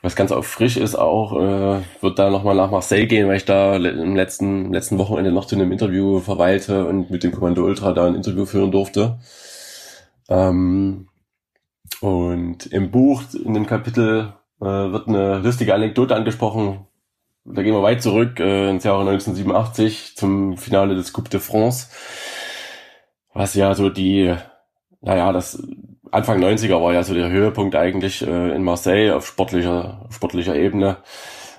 was 0.06 0.14
ganz 0.14 0.30
auch 0.30 0.44
frisch 0.44 0.76
ist 0.76 0.94
auch, 0.94 1.32
äh, 1.32 1.82
wird 2.00 2.18
da 2.20 2.30
nochmal 2.30 2.54
nach 2.54 2.70
Marseille 2.70 3.08
gehen, 3.08 3.26
weil 3.26 3.38
ich 3.38 3.44
da 3.44 3.74
im 3.74 4.14
letzten, 4.14 4.72
letzten 4.72 4.98
Wochenende 4.98 5.32
noch 5.32 5.46
zu 5.46 5.56
einem 5.56 5.72
Interview 5.72 6.20
verweilte 6.20 6.86
und 6.86 7.10
mit 7.10 7.24
dem 7.24 7.32
Kommando 7.32 7.64
Ultra 7.64 7.92
da 7.92 8.06
ein 8.06 8.14
Interview 8.14 8.46
führen 8.46 8.70
durfte. 8.70 9.18
Ähm, 10.28 11.08
und 12.00 12.66
im 12.66 12.92
Buch, 12.92 13.24
in 13.44 13.54
dem 13.54 13.66
Kapitel, 13.66 14.34
äh, 14.60 14.64
wird 14.64 15.08
eine 15.08 15.38
lustige 15.40 15.74
Anekdote 15.74 16.14
angesprochen. 16.14 16.86
Da 17.44 17.64
gehen 17.64 17.74
wir 17.74 17.82
weit 17.82 18.00
zurück, 18.00 18.38
äh, 18.38 18.70
ins 18.70 18.84
Jahr 18.84 19.00
1987 19.00 20.16
zum 20.16 20.56
Finale 20.56 20.94
des 20.94 21.12
Coupe 21.12 21.30
de 21.30 21.40
France. 21.40 21.88
Was 23.34 23.54
ja 23.54 23.74
so 23.74 23.90
die, 23.90 24.36
naja, 25.00 25.32
das 25.32 25.62
Anfang 26.10 26.42
90er 26.42 26.80
war 26.80 26.92
ja 26.92 27.02
so 27.02 27.14
der 27.14 27.30
Höhepunkt 27.30 27.74
eigentlich 27.74 28.26
äh, 28.26 28.54
in 28.54 28.62
Marseille 28.62 29.14
auf 29.14 29.26
sportlicher, 29.26 30.06
sportlicher 30.10 30.54
Ebene. 30.54 30.98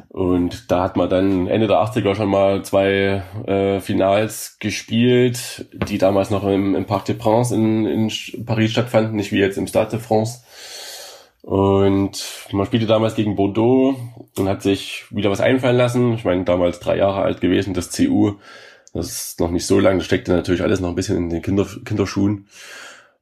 Und 0.09 0.71
da 0.71 0.83
hat 0.83 0.95
man 0.95 1.09
dann 1.09 1.47
Ende 1.47 1.67
der 1.67 1.77
80er 1.77 2.15
schon 2.15 2.29
mal 2.29 2.63
zwei 2.63 3.23
äh, 3.45 3.79
Finals 3.79 4.57
gespielt, 4.59 5.67
die 5.73 5.97
damals 5.97 6.29
noch 6.29 6.43
im, 6.45 6.75
im 6.75 6.85
Parc 6.85 7.05
des 7.05 7.17
Princes 7.17 7.51
in, 7.51 7.85
in 7.85 8.45
Paris 8.45 8.71
stattfanden, 8.71 9.15
nicht 9.15 9.31
wie 9.31 9.39
jetzt 9.39 9.57
im 9.57 9.67
Stade 9.67 9.91
de 9.91 9.99
France. 9.99 10.39
Und 11.41 12.25
man 12.51 12.65
spielte 12.65 12.87
damals 12.87 13.15
gegen 13.15 13.35
Bordeaux 13.35 13.95
und 14.37 14.49
hat 14.49 14.61
sich 14.61 15.05
wieder 15.11 15.29
was 15.29 15.39
einfallen 15.39 15.77
lassen. 15.77 16.13
Ich 16.13 16.25
meine, 16.25 16.43
damals 16.43 16.79
drei 16.79 16.97
Jahre 16.97 17.21
alt 17.21 17.39
gewesen, 17.39 17.73
das 17.73 17.91
CU. 17.91 18.33
Das 18.93 19.07
ist 19.07 19.39
noch 19.39 19.51
nicht 19.51 19.65
so 19.65 19.79
lang, 19.79 19.97
das 19.97 20.05
steckte 20.05 20.31
natürlich 20.33 20.61
alles 20.61 20.79
noch 20.79 20.89
ein 20.89 20.95
bisschen 20.95 21.17
in 21.17 21.29
den 21.29 21.41
Kinder, 21.41 21.67
Kinderschuhen. 21.85 22.47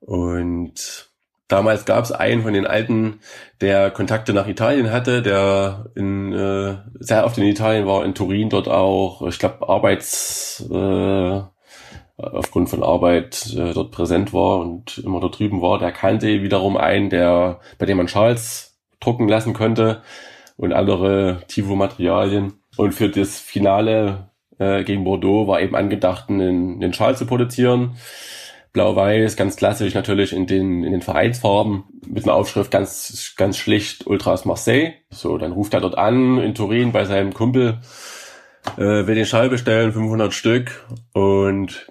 Und 0.06 1.10
Damals 1.48 1.86
gab 1.86 2.04
es 2.04 2.12
einen 2.12 2.42
von 2.42 2.54
den 2.54 2.66
Alten, 2.66 3.20
der 3.62 3.92
Kontakte 3.92 4.34
nach 4.34 4.48
Italien 4.48 4.92
hatte, 4.92 5.22
der 5.22 5.92
in, 5.94 6.34
äh, 6.34 6.78
sehr 7.00 7.24
oft 7.24 7.38
in 7.38 7.44
Italien 7.44 7.86
war, 7.86 8.04
in 8.04 8.16
Turin 8.16 8.50
dort 8.50 8.68
auch, 8.68 9.22
ich 9.28 9.38
glaube, 9.38 9.70
Arbeits, 9.70 10.68
äh, 10.72 11.42
aufgrund 12.18 12.70
von 12.70 12.82
Arbeit 12.82 13.54
äh, 13.56 13.74
dort 13.74 13.92
präsent 13.92 14.34
war 14.34 14.60
und 14.60 14.98
immer 15.00 15.20
dort 15.20 15.38
drüben 15.38 15.62
war. 15.62 15.78
Der 15.78 15.92
kannte 15.92 16.42
wiederum 16.42 16.78
einen, 16.78 17.12
der, 17.12 17.60
bei 17.78 17.86
dem 17.86 17.98
man 17.98 18.08
Schals 18.08 18.80
drucken 19.00 19.28
lassen 19.28 19.54
konnte 19.54 20.02
und 20.58 20.74
andere 20.74 21.44
Tivo-Materialien. 21.48 22.54
Und 22.76 22.94
für 22.94 23.10
das 23.10 23.40
Finale 23.40 24.30
äh, 24.58 24.84
gegen 24.84 25.04
Bordeaux 25.04 25.48
war 25.48 25.62
eben 25.62 25.76
angedacht, 25.76 26.30
einen, 26.30 26.82
einen 26.82 26.94
Schal 26.94 27.16
zu 27.16 27.28
produzieren 27.28 27.98
Blau-Weiß, 28.76 29.38
ganz 29.38 29.56
klassisch 29.56 29.94
natürlich 29.94 30.34
in 30.34 30.48
den, 30.48 30.84
in 30.84 30.92
den 30.92 31.02
Vereinsfarben, 31.02 31.86
mit 32.06 32.26
einer 32.26 32.36
Aufschrift 32.36 32.72
ganz, 32.72 33.34
ganz 33.38 33.58
schlicht 33.58 34.06
Ultras 34.06 34.44
Marseille. 34.44 34.94
So, 35.10 35.38
dann 35.38 35.54
ruft 35.54 35.74
er 35.74 35.80
dort 35.80 35.98
an 35.98 36.38
in 36.40 36.54
Turin 36.54 36.92
bei 36.92 37.06
seinem 37.06 37.34
Kumpel, 37.34 37.80
äh, 38.76 39.08
will 39.08 39.16
den 39.16 39.26
Schall 39.26 39.50
bestellen, 39.50 39.94
500 39.94 40.34
Stück 40.34 40.86
und 41.14 41.90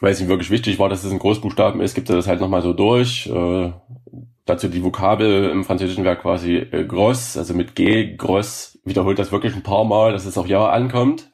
weil 0.00 0.12
es 0.12 0.20
ihm 0.20 0.28
wirklich 0.28 0.50
wichtig 0.50 0.78
war, 0.78 0.88
dass 0.88 1.04
es 1.04 1.10
in 1.10 1.18
Großbuchstaben 1.18 1.80
ist, 1.80 1.94
gibt 1.94 2.08
er 2.08 2.16
das 2.16 2.28
halt 2.28 2.40
nochmal 2.40 2.62
so 2.62 2.74
durch. 2.74 3.26
Äh, 3.26 3.72
dazu 4.44 4.68
die 4.68 4.84
Vokabel 4.84 5.50
im 5.50 5.64
französischen 5.64 6.04
Werk 6.04 6.22
quasi 6.22 6.56
äh, 6.58 6.84
gross, 6.84 7.36
also 7.36 7.54
mit 7.54 7.74
G, 7.74 8.14
gross, 8.16 8.78
wiederholt 8.84 9.18
das 9.18 9.32
wirklich 9.32 9.56
ein 9.56 9.64
paar 9.64 9.84
Mal, 9.84 10.12
dass 10.12 10.26
es 10.26 10.38
auch 10.38 10.46
ja 10.46 10.68
ankommt 10.68 11.29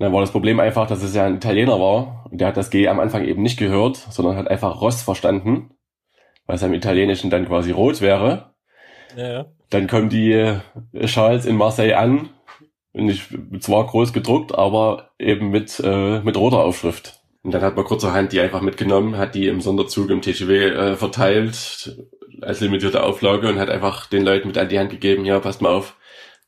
dann 0.00 0.12
war 0.14 0.20
das 0.20 0.32
Problem 0.32 0.60
einfach, 0.60 0.86
dass 0.86 1.02
es 1.02 1.14
ja 1.14 1.26
ein 1.26 1.36
Italiener 1.36 1.78
war 1.78 2.24
und 2.30 2.40
der 2.40 2.48
hat 2.48 2.56
das 2.56 2.70
G 2.70 2.88
am 2.88 3.00
Anfang 3.00 3.24
eben 3.24 3.42
nicht 3.42 3.58
gehört, 3.58 3.96
sondern 3.96 4.36
hat 4.36 4.48
einfach 4.48 4.80
Ross 4.80 5.02
verstanden, 5.02 5.70
weil 6.46 6.56
es 6.56 6.62
im 6.62 6.72
Italienischen 6.72 7.30
dann 7.30 7.46
quasi 7.46 7.70
rot 7.70 8.00
wäre. 8.00 8.54
Ja, 9.14 9.32
ja. 9.32 9.46
Dann 9.68 9.88
kommen 9.88 10.08
die 10.08 10.32
äh, 10.32 10.60
Schals 11.06 11.44
in 11.44 11.56
Marseille 11.56 11.94
an, 11.94 12.30
nicht 12.94 13.28
zwar 13.60 13.86
groß 13.86 14.12
gedruckt, 14.12 14.54
aber 14.56 15.10
eben 15.18 15.50
mit, 15.50 15.80
äh, 15.84 16.20
mit 16.20 16.36
roter 16.36 16.64
Aufschrift. 16.64 17.20
Und 17.42 17.52
dann 17.52 17.62
hat 17.62 17.76
man 17.76 17.84
kurzerhand 17.84 18.32
die 18.32 18.40
einfach 18.40 18.62
mitgenommen, 18.62 19.18
hat 19.18 19.34
die 19.34 19.48
im 19.48 19.60
Sonderzug 19.60 20.08
im 20.10 20.22
TGW 20.22 20.66
äh, 20.66 20.96
verteilt 20.96 21.96
als 22.40 22.60
limitierte 22.60 23.02
Auflage 23.02 23.48
und 23.48 23.58
hat 23.58 23.68
einfach 23.68 24.06
den 24.06 24.24
Leuten 24.24 24.48
mit 24.48 24.56
an 24.56 24.68
die 24.70 24.78
Hand 24.78 24.90
gegeben, 24.90 25.26
ja, 25.26 25.40
passt 25.40 25.60
mal 25.60 25.74
auf, 25.74 25.96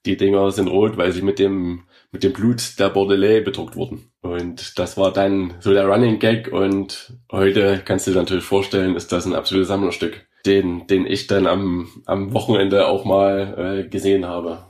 die 0.06 0.16
Dinger 0.16 0.50
sind 0.52 0.68
rot, 0.68 0.96
weil 0.96 1.12
sie 1.12 1.22
mit 1.22 1.38
dem 1.38 1.84
mit 2.12 2.22
dem 2.22 2.34
Blut 2.34 2.78
der 2.78 2.90
Bordelais 2.90 3.40
bedruckt 3.40 3.74
wurden. 3.74 4.12
Und 4.20 4.78
das 4.78 4.96
war 4.98 5.12
dann 5.12 5.54
so 5.60 5.72
der 5.72 5.86
Running 5.86 6.18
Gag 6.18 6.52
und 6.52 7.14
heute 7.32 7.80
kannst 7.84 8.06
du 8.06 8.12
dir 8.12 8.18
natürlich 8.18 8.44
vorstellen, 8.44 8.94
ist 8.94 9.10
das 9.12 9.24
ein 9.26 9.34
absolutes 9.34 9.68
Sammlerstück, 9.68 10.26
den, 10.44 10.86
den 10.86 11.06
ich 11.06 11.26
dann 11.26 11.46
am, 11.46 11.88
am 12.04 12.34
Wochenende 12.34 12.86
auch 12.86 13.04
mal 13.04 13.84
äh, 13.84 13.88
gesehen 13.88 14.26
habe. 14.26 14.64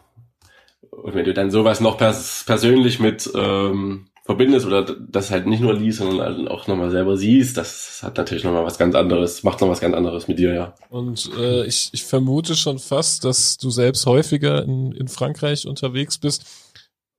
Und 0.90 1.14
wenn 1.14 1.24
du 1.24 1.34
dann 1.34 1.50
sowas 1.50 1.80
noch 1.80 1.98
pers 1.98 2.44
persönlich 2.46 3.00
mit 3.00 3.28
ähm, 3.34 4.06
verbindest 4.24 4.66
oder 4.66 4.84
das 4.84 5.32
halt 5.32 5.46
nicht 5.46 5.60
nur 5.60 5.74
liest, 5.74 5.98
sondern 5.98 6.20
halt 6.20 6.48
auch 6.48 6.68
nochmal 6.68 6.90
selber 6.90 7.16
siehst, 7.16 7.56
das 7.56 8.00
hat 8.04 8.16
natürlich 8.18 8.44
nochmal 8.44 8.64
was 8.64 8.78
ganz 8.78 8.94
anderes, 8.94 9.42
macht 9.42 9.60
noch 9.60 9.68
was 9.68 9.80
ganz 9.80 9.96
anderes 9.96 10.28
mit 10.28 10.38
dir, 10.38 10.54
ja. 10.54 10.74
Und 10.90 11.28
äh, 11.36 11.66
ich, 11.66 11.90
ich 11.92 12.04
vermute 12.04 12.54
schon 12.54 12.78
fast, 12.78 13.24
dass 13.24 13.56
du 13.56 13.70
selbst 13.70 14.06
häufiger 14.06 14.62
in, 14.62 14.92
in 14.92 15.08
Frankreich 15.08 15.66
unterwegs 15.66 16.18
bist 16.18 16.44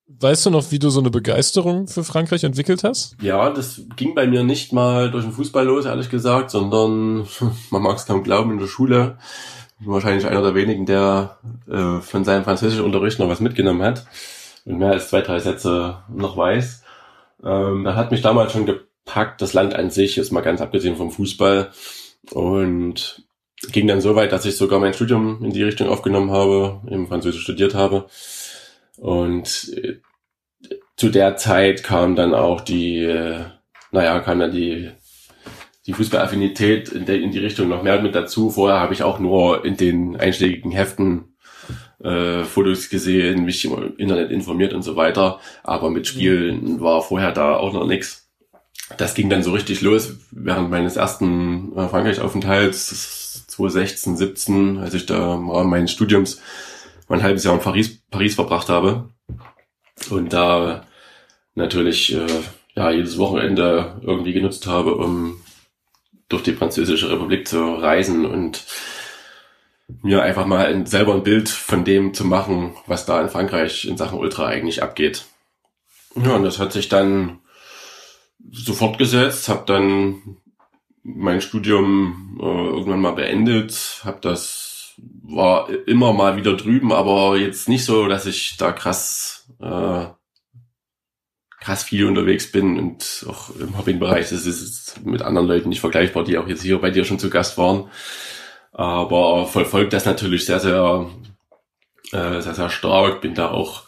Weißt 0.07 0.45
du 0.45 0.49
noch, 0.49 0.71
wie 0.71 0.79
du 0.79 0.89
so 0.89 0.99
eine 0.99 1.09
Begeisterung 1.09 1.87
für 1.87 2.03
Frankreich 2.03 2.43
entwickelt 2.43 2.83
hast? 2.83 3.15
Ja, 3.21 3.49
das 3.49 3.81
ging 3.95 4.15
bei 4.15 4.27
mir 4.27 4.43
nicht 4.43 4.73
mal 4.73 5.09
durch 5.09 5.23
den 5.23 5.33
Fußball 5.33 5.65
los, 5.65 5.85
ehrlich 5.85 6.09
gesagt, 6.09 6.51
sondern 6.51 7.25
man 7.69 7.81
mag 7.81 7.97
es 7.97 8.05
kaum 8.05 8.23
glauben, 8.23 8.51
in 8.51 8.59
der 8.59 8.67
Schule. 8.67 9.17
Wahrscheinlich 9.79 10.25
einer 10.25 10.41
der 10.41 10.55
wenigen, 10.55 10.85
der 10.85 11.37
äh, 11.69 11.99
von 12.01 12.23
seinem 12.23 12.43
französischen 12.43 12.85
Unterricht 12.85 13.19
noch 13.19 13.29
was 13.29 13.39
mitgenommen 13.39 13.81
hat 13.81 14.05
und 14.65 14.77
mehr 14.77 14.91
als 14.91 15.09
zwei, 15.09 15.21
drei 15.21 15.39
Sätze 15.39 16.03
noch 16.09 16.37
weiß. 16.37 16.83
Ähm, 17.43 17.83
da 17.83 17.95
hat 17.95 18.11
mich 18.11 18.21
damals 18.21 18.53
schon 18.53 18.65
gepackt, 18.65 19.41
das 19.41 19.53
Land 19.53 19.75
an 19.75 19.89
sich, 19.89 20.17
ist 20.17 20.31
mal 20.31 20.41
ganz 20.41 20.61
abgesehen 20.61 20.95
vom 20.95 21.11
Fußball. 21.11 21.71
Und 22.31 23.23
ging 23.71 23.87
dann 23.87 24.01
so 24.01 24.15
weit, 24.15 24.31
dass 24.31 24.45
ich 24.45 24.57
sogar 24.57 24.79
mein 24.79 24.93
Studium 24.93 25.43
in 25.43 25.51
die 25.51 25.63
Richtung 25.63 25.87
aufgenommen 25.89 26.31
habe, 26.31 26.81
im 26.87 27.07
Französisch 27.07 27.43
studiert 27.43 27.75
habe. 27.75 28.05
Und 28.97 29.73
äh, 29.75 29.99
zu 30.95 31.09
der 31.09 31.37
Zeit 31.37 31.83
kam 31.83 32.15
dann 32.15 32.33
auch 32.33 32.61
die, 32.61 32.99
äh, 32.99 33.41
naja, 33.91 34.19
kam 34.19 34.39
dann 34.39 34.51
die, 34.51 34.91
die 35.85 35.93
Fußballaffinität 35.93 36.89
in, 36.89 37.05
der, 37.05 37.19
in 37.19 37.31
die 37.31 37.39
Richtung 37.39 37.69
noch 37.69 37.83
mehr 37.83 38.01
mit 38.01 38.15
dazu. 38.15 38.49
Vorher 38.49 38.79
habe 38.79 38.93
ich 38.93 39.03
auch 39.03 39.19
nur 39.19 39.65
in 39.65 39.75
den 39.75 40.15
einschlägigen 40.15 40.71
Heften 40.71 41.35
äh, 42.03 42.43
Fotos 42.43 42.89
gesehen, 42.89 43.45
mich 43.45 43.65
im 43.65 43.97
Internet 43.97 44.31
informiert 44.31 44.73
und 44.73 44.83
so 44.83 44.95
weiter. 44.95 45.39
Aber 45.63 45.89
mit 45.89 46.07
Spielen 46.07 46.79
war 46.79 47.01
vorher 47.01 47.31
da 47.31 47.55
auch 47.55 47.73
noch 47.73 47.87
nichts. 47.87 48.29
Das 48.97 49.15
ging 49.15 49.29
dann 49.29 49.43
so 49.43 49.51
richtig 49.51 49.81
los 49.81 50.17
während 50.31 50.69
meines 50.69 50.97
ersten 50.97 51.75
äh, 51.75 51.87
Frankreich-Aufenthalts 51.87 53.47
2016, 53.47 54.17
17, 54.17 54.77
als 54.77 54.93
ich 54.93 55.05
da 55.05 55.35
im 55.35 55.49
Rahmen 55.49 55.69
meines 55.69 55.91
Studiums 55.91 56.41
mein 57.13 57.21
halbes 57.21 57.43
Jahr 57.43 57.53
in 57.53 57.59
Paris, 57.59 58.01
Paris 58.09 58.33
verbracht 58.33 58.69
habe. 58.69 59.07
Und 60.09 60.33
da 60.33 60.87
natürlich 61.53 62.11
äh, 62.15 62.25
ja 62.73 62.89
jedes 62.89 63.19
Wochenende 63.19 64.01
irgendwie 64.01 64.33
genutzt 64.33 64.65
habe, 64.65 64.95
um 64.95 65.39
durch 66.27 66.41
die 66.41 66.53
Französische 66.53 67.11
Republik 67.11 67.47
zu 67.47 67.75
reisen 67.75 68.25
und 68.25 68.65
mir 70.01 70.23
einfach 70.23 70.47
mal 70.47 70.65
ein, 70.65 70.87
selber 70.87 71.13
ein 71.13 71.21
Bild 71.21 71.49
von 71.49 71.85
dem 71.85 72.15
zu 72.15 72.25
machen, 72.25 72.75
was 72.87 73.05
da 73.05 73.21
in 73.21 73.29
Frankreich 73.29 73.85
in 73.85 73.95
Sachen 73.95 74.17
Ultra 74.17 74.47
eigentlich 74.47 74.81
abgeht. 74.81 75.25
Ja, 76.15 76.35
und 76.35 76.43
das 76.43 76.57
hat 76.57 76.73
sich 76.73 76.89
dann 76.89 77.41
so 78.51 78.73
fortgesetzt, 78.73 79.49
habe 79.49 79.65
dann 79.67 80.37
mein 81.03 81.41
Studium 81.41 82.39
äh, 82.41 82.43
irgendwann 82.45 83.01
mal 83.01 83.13
beendet, 83.13 84.01
habe 84.03 84.17
das 84.19 84.62
war 84.97 85.69
immer 85.87 86.13
mal 86.13 86.37
wieder 86.37 86.55
drüben, 86.55 86.91
aber 86.91 87.37
jetzt 87.37 87.69
nicht 87.69 87.85
so, 87.85 88.07
dass 88.07 88.25
ich 88.25 88.57
da 88.57 88.71
krass 88.71 89.47
äh, 89.61 90.05
krass 91.63 91.83
viel 91.83 92.05
unterwegs 92.05 92.51
bin 92.51 92.77
und 92.77 93.25
auch 93.29 93.49
im 93.55 93.77
Hobbybereich 93.77 94.29
das 94.29 94.45
ist 94.45 95.05
mit 95.05 95.21
anderen 95.21 95.47
Leuten 95.47 95.69
nicht 95.69 95.79
vergleichbar, 95.79 96.25
die 96.25 96.37
auch 96.37 96.47
jetzt 96.47 96.61
hier 96.61 96.79
bei 96.79 96.89
dir 96.89 97.05
schon 97.05 97.19
zu 97.19 97.29
Gast 97.29 97.57
waren. 97.57 97.89
Aber 98.73 99.45
verfolgt 99.45 99.93
das 99.93 100.05
natürlich 100.05 100.45
sehr, 100.45 100.59
sehr, 100.59 101.09
äh, 102.11 102.41
sehr, 102.41 102.53
sehr 102.53 102.69
stark. 102.69 103.21
Bin 103.21 103.33
da 103.33 103.51
auch 103.51 103.83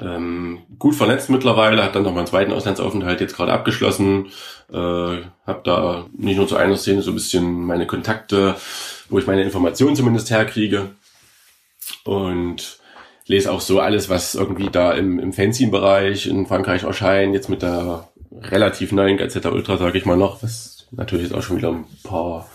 ähm, 0.00 0.62
gut 0.78 0.94
vernetzt 0.94 1.30
mittlerweile, 1.30 1.82
habe 1.82 1.94
dann 1.94 2.02
noch 2.04 2.14
meinen 2.14 2.26
zweiten 2.26 2.52
Auslandsaufenthalt 2.52 3.20
jetzt 3.20 3.36
gerade 3.36 3.52
abgeschlossen, 3.52 4.26
äh, 4.70 4.76
habe 4.76 5.60
da 5.64 6.06
nicht 6.16 6.36
nur 6.36 6.46
zu 6.46 6.56
einer 6.56 6.76
Szene 6.76 7.02
so 7.02 7.10
ein 7.10 7.14
bisschen 7.14 7.64
meine 7.64 7.86
Kontakte, 7.86 8.54
wo 9.08 9.18
ich 9.18 9.26
meine 9.26 9.42
Informationen 9.42 9.96
zumindest 9.96 10.30
herkriege 10.30 10.90
und 12.04 12.78
lese 13.26 13.50
auch 13.50 13.60
so 13.60 13.80
alles, 13.80 14.08
was 14.08 14.34
irgendwie 14.34 14.68
da 14.70 14.92
im, 14.92 15.18
im 15.18 15.32
Fanzine-Bereich 15.32 16.26
in 16.26 16.46
Frankreich 16.46 16.84
erscheint, 16.84 17.34
jetzt 17.34 17.48
mit 17.48 17.62
der 17.62 18.08
relativ 18.32 18.92
neuen 18.92 19.16
Gazetta 19.16 19.50
Ultra, 19.50 19.76
sage 19.76 19.98
ich 19.98 20.04
mal 20.04 20.16
noch, 20.16 20.42
was 20.42 20.86
natürlich 20.90 21.26
jetzt 21.26 21.34
auch 21.34 21.42
schon 21.42 21.56
wieder 21.56 21.70
ein 21.70 21.86
paar 22.02 22.48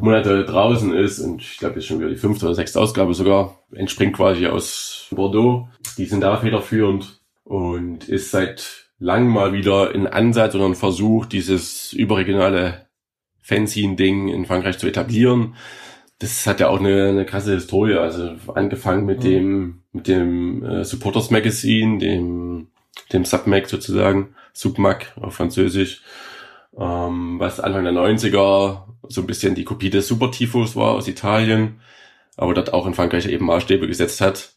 Monate 0.00 0.44
draußen 0.44 0.94
ist 0.94 1.18
und 1.18 1.42
ich 1.42 1.58
glaube, 1.58 1.76
jetzt 1.76 1.86
schon 1.86 1.98
wieder 1.98 2.10
die 2.10 2.16
fünfte 2.16 2.46
oder 2.46 2.54
sechste 2.54 2.80
Ausgabe 2.80 3.14
sogar, 3.14 3.58
entspringt 3.72 4.14
quasi 4.14 4.46
aus 4.46 5.08
Bordeaux. 5.10 5.68
Die 5.98 6.06
sind 6.06 6.20
da 6.20 6.36
federführend 6.36 7.20
und 7.44 8.08
ist 8.08 8.30
seit 8.30 8.90
langem 8.98 9.32
mal 9.32 9.52
wieder 9.52 9.92
ein 9.92 10.06
Ansatz 10.06 10.54
oder 10.54 10.66
ein 10.66 10.76
Versuch, 10.76 11.26
dieses 11.26 11.92
überregionale 11.92 12.86
Fanzine-Ding 13.42 14.28
in 14.28 14.46
Frankreich 14.46 14.78
zu 14.78 14.86
etablieren. 14.86 15.54
Das 16.18 16.46
hat 16.46 16.60
ja 16.60 16.68
auch 16.68 16.80
eine, 16.80 17.08
eine 17.08 17.24
krasse 17.24 17.54
Historie, 17.54 17.94
also 17.94 18.34
angefangen 18.54 19.06
mit 19.06 19.20
mhm. 19.20 19.24
dem 19.24 19.82
mit 19.92 20.06
dem 20.06 20.62
äh, 20.64 20.84
Supporters 20.84 21.30
Magazine, 21.30 21.98
dem 21.98 22.68
dem 23.12 23.24
Submag 23.24 23.66
sozusagen, 23.66 24.34
Submag 24.52 25.16
auf 25.16 25.34
Französisch, 25.34 26.02
ähm, 26.78 27.38
was 27.38 27.60
Anfang 27.60 27.84
der 27.84 27.92
90er 27.92 28.84
so 29.08 29.20
ein 29.20 29.26
bisschen 29.26 29.54
die 29.54 29.64
Kopie 29.64 29.90
des 29.90 30.06
Super 30.06 30.30
Tifos 30.30 30.76
war 30.76 30.92
aus 30.92 31.08
Italien, 31.08 31.80
aber 32.36 32.54
dort 32.54 32.72
auch 32.72 32.86
in 32.86 32.94
Frankreich 32.94 33.26
eben 33.26 33.46
Maßstäbe 33.46 33.86
gesetzt 33.86 34.20
hat 34.20 34.54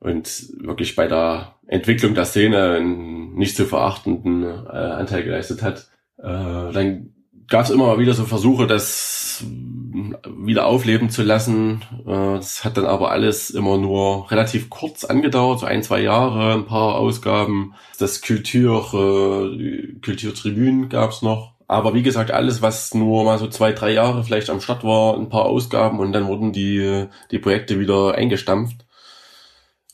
und 0.00 0.48
wirklich 0.58 0.96
bei 0.96 1.06
der 1.06 1.54
Entwicklung 1.66 2.14
der 2.14 2.24
Szene 2.24 2.72
einen 2.72 3.34
nicht 3.34 3.56
zu 3.56 3.66
verachtenden 3.66 4.42
äh, 4.42 4.46
Anteil 4.46 5.22
geleistet 5.22 5.62
hat. 5.62 5.88
Äh, 6.18 6.72
dann 6.72 7.14
gab 7.52 7.66
es 7.66 7.70
immer 7.70 7.86
mal 7.86 7.98
wieder 7.98 8.14
so 8.14 8.24
Versuche, 8.24 8.66
das 8.66 9.44
wieder 9.44 10.64
aufleben 10.64 11.10
zu 11.10 11.22
lassen. 11.22 11.82
Äh, 12.06 12.36
das 12.36 12.64
hat 12.64 12.78
dann 12.78 12.86
aber 12.86 13.10
alles 13.10 13.50
immer 13.50 13.76
nur 13.76 14.30
relativ 14.30 14.70
kurz 14.70 15.04
angedauert, 15.04 15.60
so 15.60 15.66
ein, 15.66 15.82
zwei 15.82 16.00
Jahre, 16.00 16.54
ein 16.54 16.64
paar 16.64 16.94
Ausgaben. 16.94 17.74
Das 17.98 18.22
Kultur, 18.22 18.94
äh, 18.94 20.00
Kulturtribünen 20.00 20.88
gab 20.88 21.10
es 21.10 21.20
noch 21.20 21.52
aber 21.68 21.94
wie 21.94 22.02
gesagt, 22.02 22.30
alles, 22.30 22.60
was 22.60 22.92
nur 22.92 23.24
mal 23.24 23.38
so 23.38 23.48
zwei, 23.48 23.72
drei 23.72 23.92
Jahre 23.92 24.24
vielleicht 24.24 24.50
am 24.50 24.60
Start 24.60 24.84
war, 24.84 25.16
ein 25.16 25.30
paar 25.30 25.46
Ausgaben 25.46 26.00
und 26.00 26.12
dann 26.12 26.26
wurden 26.26 26.52
die, 26.52 27.06
die 27.30 27.38
Projekte 27.38 27.80
wieder 27.80 28.14
eingestampft. 28.14 28.84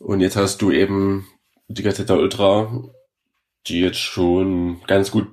Und 0.01 0.21
jetzt 0.21 0.35
hast 0.35 0.61
du 0.61 0.73
eben 0.73 1.29
die 1.69 1.85
Gazetta 1.85 2.15
Ultra, 2.15 2.83
die 3.69 3.81
jetzt 3.81 4.01
schon 4.01 4.81
ganz 4.89 5.13
gut 5.13 5.29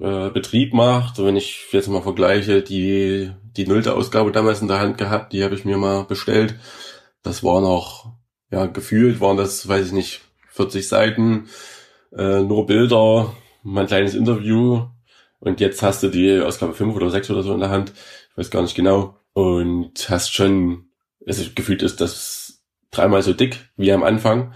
äh, 0.00 0.30
Betrieb 0.30 0.74
macht. 0.74 1.18
Wenn 1.18 1.36
ich 1.36 1.66
jetzt 1.72 1.88
mal 1.88 2.02
vergleiche, 2.02 2.62
die, 2.62 3.30
die 3.56 3.66
nullte 3.66 3.94
Ausgabe 3.94 4.32
damals 4.32 4.62
in 4.62 4.68
der 4.68 4.80
Hand 4.80 4.98
gehabt, 4.98 5.32
die 5.32 5.44
habe 5.44 5.54
ich 5.54 5.64
mir 5.64 5.78
mal 5.78 6.04
bestellt. 6.04 6.56
Das 7.22 7.42
war 7.44 7.60
noch, 7.60 8.12
ja, 8.50 8.66
gefühlt 8.66 9.20
waren 9.20 9.36
das, 9.36 9.68
weiß 9.68 9.86
ich 9.86 9.92
nicht, 9.92 10.20
40 10.50 10.88
Seiten, 10.88 11.48
äh, 12.16 12.40
nur 12.40 12.66
Bilder, 12.66 13.34
mein 13.62 13.86
kleines 13.86 14.14
Interview 14.14 14.86
und 15.42 15.58
jetzt 15.58 15.82
hast 15.82 16.04
du 16.04 16.08
die 16.08 16.40
Ausgabe 16.40 16.72
5 16.72 16.94
oder 16.94 17.10
6 17.10 17.30
oder 17.30 17.42
so 17.42 17.52
in 17.52 17.58
der 17.58 17.70
Hand. 17.70 17.92
Ich 18.30 18.38
weiß 18.38 18.50
gar 18.52 18.62
nicht 18.62 18.76
genau. 18.76 19.16
Und 19.32 20.08
hast 20.08 20.32
schon, 20.32 20.84
es 21.26 21.52
gefühlt 21.56 21.82
ist 21.82 22.00
das 22.00 22.62
dreimal 22.92 23.22
so 23.22 23.32
dick 23.32 23.58
wie 23.76 23.90
am 23.90 24.04
Anfang. 24.04 24.54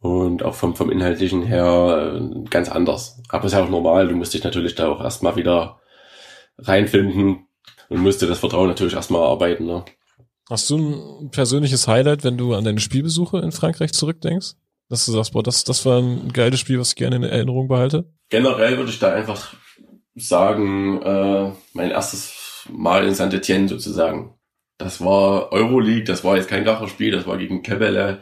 Und 0.00 0.42
auch 0.42 0.54
vom, 0.54 0.74
vom 0.74 0.90
Inhaltlichen 0.90 1.42
her 1.42 2.18
äh, 2.18 2.48
ganz 2.48 2.70
anders. 2.70 3.22
Aber 3.28 3.44
ist 3.44 3.52
ja 3.52 3.62
auch 3.62 3.68
normal. 3.68 4.08
Du 4.08 4.16
musst 4.16 4.32
dich 4.32 4.42
natürlich 4.42 4.74
da 4.74 4.88
auch 4.88 5.00
erstmal 5.02 5.36
wieder 5.36 5.78
reinfinden 6.58 7.46
und 7.90 8.00
musst 8.00 8.22
dir 8.22 8.26
das 8.26 8.38
Vertrauen 8.38 8.68
natürlich 8.68 8.94
erstmal 8.94 9.22
erarbeiten. 9.22 9.66
Ne? 9.66 9.84
Hast 10.48 10.70
du 10.70 10.78
ein 10.78 11.30
persönliches 11.30 11.86
Highlight, 11.86 12.24
wenn 12.24 12.38
du 12.38 12.54
an 12.54 12.64
deine 12.64 12.80
Spielbesuche 12.80 13.38
in 13.38 13.52
Frankreich 13.52 13.92
zurückdenkst? 13.92 14.54
Dass 14.88 15.06
du 15.06 15.12
sagst, 15.12 15.32
boah, 15.32 15.42
das, 15.42 15.64
das 15.64 15.86
war 15.86 16.00
ein 16.00 16.32
geiles 16.32 16.58
Spiel, 16.58 16.80
was 16.80 16.88
ich 16.90 16.96
gerne 16.96 17.16
in 17.16 17.22
Erinnerung 17.22 17.68
behalte? 17.68 18.10
Generell 18.30 18.76
würde 18.76 18.90
ich 18.90 18.98
da 18.98 19.12
einfach 19.12 19.54
sagen, 20.16 21.00
äh, 21.02 21.52
mein 21.74 21.90
erstes 21.90 22.66
Mal 22.68 23.06
in 23.06 23.14
Saint-Etienne 23.14 23.68
sozusagen. 23.68 24.34
Das 24.80 25.04
war 25.04 25.52
Euroleague, 25.52 26.04
das 26.04 26.24
war 26.24 26.36
jetzt 26.36 26.48
kein 26.48 26.64
Gacherspiel, 26.64 27.10
das 27.12 27.26
war 27.26 27.36
gegen 27.36 27.62
Kebele 27.62 28.20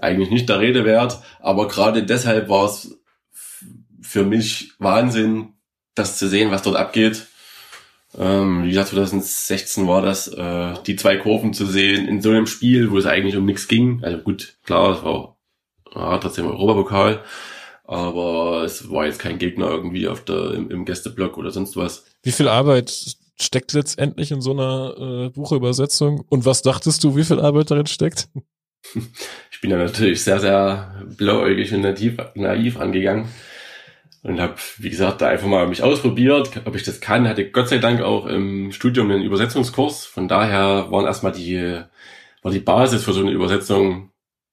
eigentlich 0.00 0.30
nicht 0.30 0.48
der 0.48 0.58
Rede 0.58 0.86
wert, 0.86 1.18
aber 1.38 1.68
gerade 1.68 2.02
deshalb 2.02 2.48
war 2.48 2.64
es 2.64 2.98
für 4.00 4.24
mich 4.24 4.72
Wahnsinn, 4.78 5.52
das 5.94 6.16
zu 6.16 6.26
sehen, 6.26 6.50
was 6.50 6.62
dort 6.62 6.76
abgeht. 6.76 7.26
Ähm, 8.18 8.64
wie 8.64 8.70
gesagt, 8.70 8.88
2016 8.88 9.86
war 9.86 10.00
das, 10.00 10.28
äh, 10.28 10.74
die 10.86 10.96
zwei 10.96 11.18
Kurven 11.18 11.52
zu 11.52 11.66
sehen 11.66 12.08
in 12.08 12.22
so 12.22 12.30
einem 12.30 12.46
Spiel, 12.46 12.90
wo 12.90 12.96
es 12.96 13.04
eigentlich 13.04 13.36
um 13.36 13.44
nichts 13.44 13.68
ging. 13.68 14.02
Also 14.02 14.16
gut, 14.16 14.56
klar, 14.64 14.96
es 14.96 15.02
war 15.02 15.36
ja, 15.94 16.16
trotzdem 16.16 16.46
Europapokal, 16.46 17.22
aber 17.84 18.62
es 18.64 18.90
war 18.90 19.04
jetzt 19.04 19.18
kein 19.18 19.38
Gegner 19.38 19.68
irgendwie 19.68 20.08
auf 20.08 20.24
der, 20.24 20.52
im, 20.52 20.70
im 20.70 20.86
Gästeblock 20.86 21.36
oder 21.36 21.50
sonst 21.50 21.76
was. 21.76 22.06
Wie 22.22 22.32
viel 22.32 22.48
Arbeit 22.48 23.17
steckt 23.40 23.72
letztendlich 23.72 24.30
in 24.30 24.40
so 24.40 24.52
einer 24.52 24.94
äh, 25.26 25.30
Buchübersetzung? 25.30 26.24
Und 26.28 26.44
was 26.44 26.62
dachtest 26.62 27.04
du, 27.04 27.16
wie 27.16 27.24
viel 27.24 27.40
Arbeit 27.40 27.70
darin 27.70 27.86
steckt? 27.86 28.28
Ich 29.50 29.60
bin 29.60 29.72
ja 29.72 29.76
natürlich 29.76 30.22
sehr, 30.22 30.38
sehr 30.38 31.04
blauäugig 31.16 31.74
und 31.74 31.80
naiv, 31.80 32.16
naiv 32.36 32.78
angegangen 32.78 33.28
und 34.22 34.40
habe, 34.40 34.54
wie 34.78 34.90
gesagt, 34.90 35.20
da 35.20 35.28
einfach 35.28 35.48
mal 35.48 35.66
mich 35.66 35.82
ausprobiert, 35.82 36.62
ob 36.64 36.74
ich 36.76 36.82
das 36.82 37.00
kann. 37.00 37.28
Hatte 37.28 37.50
Gott 37.50 37.68
sei 37.68 37.78
Dank 37.78 38.00
auch 38.00 38.26
im 38.26 38.72
Studium 38.72 39.10
einen 39.10 39.22
Übersetzungskurs. 39.22 40.04
Von 40.04 40.28
daher 40.28 40.90
waren 40.90 41.06
erstmal 41.06 41.32
die, 41.32 41.82
war 42.42 42.52
die 42.52 42.60
Basis 42.60 43.04
für 43.04 43.12
so 43.12 43.20
eine 43.20 43.30
Übersetzung, 43.30 44.10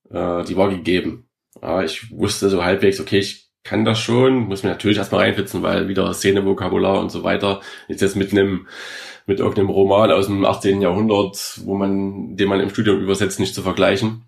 äh, 0.09 0.43
die 0.43 0.57
war 0.57 0.69
gegeben. 0.69 1.29
Ja, 1.61 1.83
ich 1.83 2.11
wusste 2.11 2.49
so 2.49 2.63
halbwegs, 2.63 2.99
okay, 2.99 3.19
ich 3.19 3.44
kann 3.65 3.83
das 3.83 3.99
schon, 3.99 4.47
muss 4.47 4.63
mir 4.63 4.69
natürlich 4.69 4.97
erstmal 4.97 5.21
reinfitzen, 5.21 5.63
weil 5.63 5.89
wieder 5.89 6.13
Szenevokabular 6.13 7.01
und 7.01 7.11
so 7.11 7.23
weiter. 7.23 7.61
Ist 7.89 8.01
jetzt 8.01 8.15
mit 8.15 8.31
einem 8.31 8.67
mit 9.25 9.39
irgendeinem 9.39 9.71
Roman 9.71 10.11
aus 10.11 10.27
dem 10.27 10.45
18. 10.45 10.81
Jahrhundert, 10.81 11.59
wo 11.63 11.73
man, 11.73 12.37
den 12.37 12.47
man 12.47 12.59
im 12.59 12.69
Studium 12.69 13.01
übersetzt, 13.01 13.39
nicht 13.39 13.55
zu 13.55 13.63
vergleichen. 13.63 14.25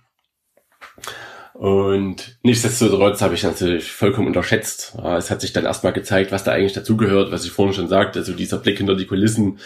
Und 1.54 2.38
nichtsdestotrotz 2.42 3.22
habe 3.22 3.36
ich 3.36 3.44
natürlich 3.44 3.92
vollkommen 3.92 4.28
unterschätzt. 4.28 4.98
Es 5.18 5.30
hat 5.30 5.42
sich 5.42 5.54
dann 5.54 5.66
erstmal 5.66 5.94
gezeigt, 5.94 6.32
was 6.32 6.44
da 6.44 6.52
eigentlich 6.52 6.74
dazugehört, 6.74 7.32
was 7.32 7.46
ich 7.46 7.52
vorhin 7.52 7.76
schon 7.76 7.88
sagte, 7.88 8.20
also 8.20 8.34
dieser 8.34 8.58
Blick 8.58 8.78
hinter 8.78 8.96
die 8.96 9.06
Kulissen, 9.06 9.60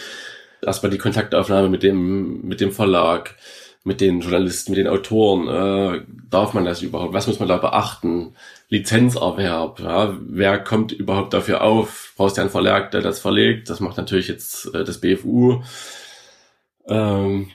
erstmal 0.62 0.90
die 0.90 0.98
Kontaktaufnahme 0.98 1.70
mit 1.70 1.84
dem, 1.84 2.42
mit 2.42 2.60
dem 2.60 2.74
Verlag, 2.74 3.36
mit 3.84 4.00
den 4.00 4.22
Journalisten, 4.22 4.72
mit 4.72 4.78
den 4.78 4.88
Autoren, 4.88 5.48
äh, 5.48 6.02
darf 6.30 6.54
man 6.54 6.66
das 6.66 6.82
überhaupt? 6.82 7.14
Was 7.14 7.28
muss 7.28 7.40
man 7.40 7.50
da 7.50 7.58
beachten? 7.58 8.36
Lizenzerwerb, 8.70 9.80
ja, 9.80 10.18
wer 10.22 10.60
kommt 10.60 10.92
überhaupt 10.92 11.34
dafür 11.34 11.62
auf? 11.62 12.14
Brauchst 12.16 12.38
du 12.38 12.42
einen 12.42 12.50
Verlag, 12.52 12.92
der 12.92 13.02
das 13.02 13.20
verlegt? 13.20 13.70
Das 13.70 13.80
macht 13.80 13.98
natürlich 13.98 14.28
jetzt 14.28 14.74
äh, 14.74 14.84
das 14.84 15.02
BFU. 15.02 15.62
Ähm, 16.88 17.52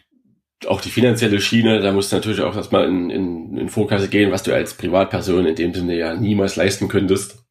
auch 0.66 0.80
die 0.80 0.90
finanzielle 0.90 1.40
Schiene, 1.40 1.80
da 1.80 1.92
musst 1.92 2.10
du 2.10 2.16
natürlich 2.16 2.40
auch 2.40 2.56
erstmal 2.56 2.88
in, 2.88 3.10
in, 3.10 3.56
in 3.56 3.68
Vorkasse 3.68 4.08
gehen, 4.08 4.32
was 4.32 4.42
du 4.42 4.54
als 4.54 4.74
Privatperson 4.74 5.46
in 5.46 5.54
dem 5.54 5.74
Sinne 5.74 5.96
ja 5.96 6.14
niemals 6.14 6.56
leisten 6.56 6.88
könntest. 6.88 7.44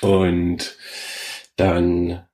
Und 0.00 0.76
dann 1.56 2.24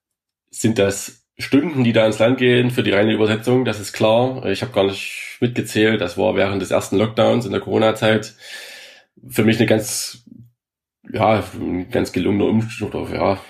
sind 0.50 0.79
das 0.79 1.25
Stunden, 1.38 1.85
die 1.85 1.92
da 1.92 2.07
ins 2.07 2.18
Land 2.18 2.38
gehen 2.38 2.70
für 2.70 2.83
die 2.83 2.92
reine 2.92 3.12
Übersetzung, 3.12 3.64
das 3.64 3.79
ist 3.79 3.92
klar. 3.92 4.46
Ich 4.46 4.62
habe 4.62 4.72
gar 4.72 4.85
nicht 4.85 5.37
mitgezählt, 5.40 6.01
das 6.01 6.16
war 6.16 6.35
während 6.35 6.62
des 6.62 6.70
ersten 6.70 6.96
Lockdowns 6.96 7.44
in 7.44 7.53
der 7.53 7.61
Corona-Zeit 7.61 8.35
für 9.29 9.44
mich 9.44 9.59
eine 9.59 9.66
ganz, 9.66 10.25
ja, 11.12 11.42
ein 11.55 11.90
ganz 11.90 12.12
gelungener 12.12 12.46
Umstand, 12.46 12.94
oder 12.94 13.14
ja, 13.14 13.40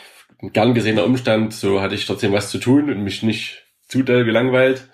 ein 0.40 0.52
gern 0.52 0.74
gesehener 0.74 1.04
Umstand. 1.04 1.54
So 1.54 1.80
hatte 1.80 1.94
ich 1.94 2.06
trotzdem 2.06 2.32
was 2.32 2.50
zu 2.50 2.58
tun 2.58 2.90
und 2.90 3.02
mich 3.02 3.22
nicht 3.22 3.64
zu 3.88 4.02
doll 4.02 4.24
gelangweilt. 4.24 4.88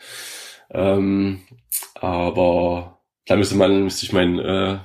Ähm, 0.70 1.42
aber 1.94 3.00
da 3.26 3.37
müsste 3.37 3.57
man, 3.57 3.85
müsste 3.85 4.05
ich 4.07 4.12
meinen, 4.12 4.38
äh, 4.38 4.78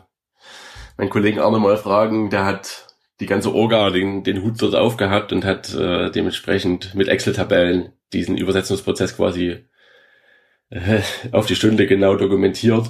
meinen 0.98 1.10
Kollegen 1.10 1.40
Arne 1.40 1.60
mal 1.60 1.78
fragen, 1.78 2.30
der 2.30 2.46
hat 2.46 2.88
die 3.20 3.26
ganze 3.26 3.54
Orga, 3.54 3.90
den, 3.90 4.24
den 4.24 4.44
Hut 4.44 4.62
dort 4.62 4.76
aufgehabt 4.76 5.34
und 5.34 5.44
hat 5.44 5.74
äh, 5.74 6.12
dementsprechend 6.12 6.94
mit 6.94 7.08
Excel-Tabellen 7.08 7.94
diesen 8.14 8.38
Übersetzungsprozess 8.38 9.16
quasi 9.16 9.66
äh, 10.70 11.02
auf 11.32 11.46
die 11.46 11.56
Stunde 11.56 11.88
genau 11.88 12.16
dokumentiert. 12.16 12.90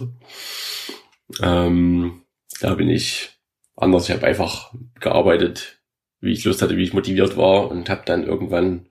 Ähm, 1.41 2.23
da 2.59 2.75
bin 2.75 2.89
ich 2.89 3.29
anders. 3.75 4.09
Ich 4.09 4.15
habe 4.15 4.25
einfach 4.25 4.73
gearbeitet, 4.99 5.79
wie 6.19 6.31
ich 6.31 6.43
Lust 6.43 6.61
hatte, 6.61 6.77
wie 6.77 6.83
ich 6.83 6.93
motiviert 6.93 7.37
war 7.37 7.69
und 7.69 7.89
habe 7.89 8.03
dann 8.05 8.23
irgendwann, 8.23 8.87